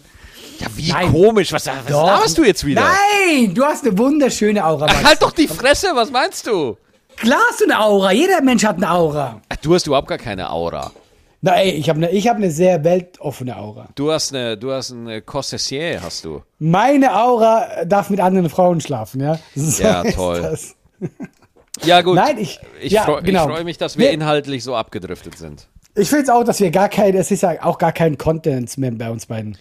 [0.59, 1.13] Ja, wie Nein.
[1.13, 1.53] komisch.
[1.53, 2.07] Was, was Doch.
[2.07, 2.83] laberst du jetzt wieder?
[2.83, 4.87] Nein, du hast eine wunderschöne Aura.
[4.87, 5.05] Max.
[5.05, 6.77] Halt doch die Fresse, was meinst du?
[7.17, 8.13] Klar hast du eine Aura.
[8.13, 9.41] Jeder Mensch hat eine Aura.
[9.49, 10.91] Ach, Du hast überhaupt gar keine Aura.
[11.45, 13.89] Na ey, ich habe eine hab ne sehr weltoffene Aura.
[13.97, 16.43] Du hast eine, du hast eine Cossessier, hast du.
[16.61, 19.39] Meine Aura darf mit anderen Frauen schlafen, ja?
[19.57, 20.57] So Ja, toll.
[21.85, 22.15] Ja, gut.
[22.15, 23.47] Nein, ich- ich ja, freue genau.
[23.49, 25.67] freu mich, dass wir Wir- inhaltlich so abgedriftet sind.
[25.95, 28.79] Ich finde es auch, dass wir gar kein, es ist ja auch gar kein Content
[28.79, 29.59] mehr bei uns beiden.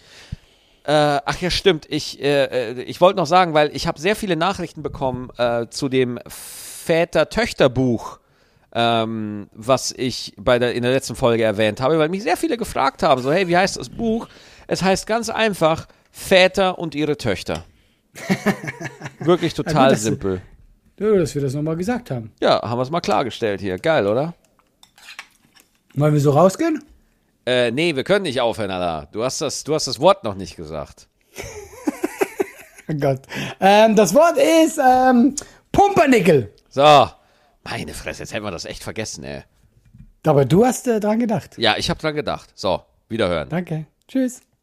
[0.84, 1.86] Äh, ach ja, stimmt.
[1.88, 5.66] Ich, äh, äh, ich wollte noch sagen, weil ich habe sehr viele Nachrichten bekommen äh,
[5.70, 8.18] zu dem Väter-Töchter-Buch,
[8.74, 12.56] ähm, was ich bei der, in der letzten Folge erwähnt habe, weil mich sehr viele
[12.56, 14.28] gefragt haben, so hey, wie heißt das Buch?
[14.66, 17.64] Es heißt ganz einfach Väter und ihre Töchter.
[19.20, 20.42] Wirklich total du- simpel.
[20.98, 22.32] Ja, dass wir das nochmal gesagt haben.
[22.40, 23.78] Ja, haben wir es mal klargestellt hier.
[23.78, 24.34] Geil, oder?
[25.94, 26.84] Wollen wir so rausgehen?
[27.44, 29.08] Äh, nee, wir können nicht aufhören, Alter.
[29.12, 31.08] Du hast das, du hast das Wort noch nicht gesagt.
[32.88, 33.22] Oh Gott.
[33.60, 35.34] Ähm, das Wort ist ähm,
[35.72, 36.52] Pumpernickel.
[36.68, 37.08] So.
[37.64, 39.42] Meine Fresse, jetzt hätten wir das echt vergessen, ey.
[40.26, 41.58] Aber du hast äh, dran gedacht.
[41.58, 42.50] Ja, ich habe dran gedacht.
[42.54, 43.48] So, wiederhören.
[43.48, 43.86] Danke.
[44.08, 44.40] Tschüss.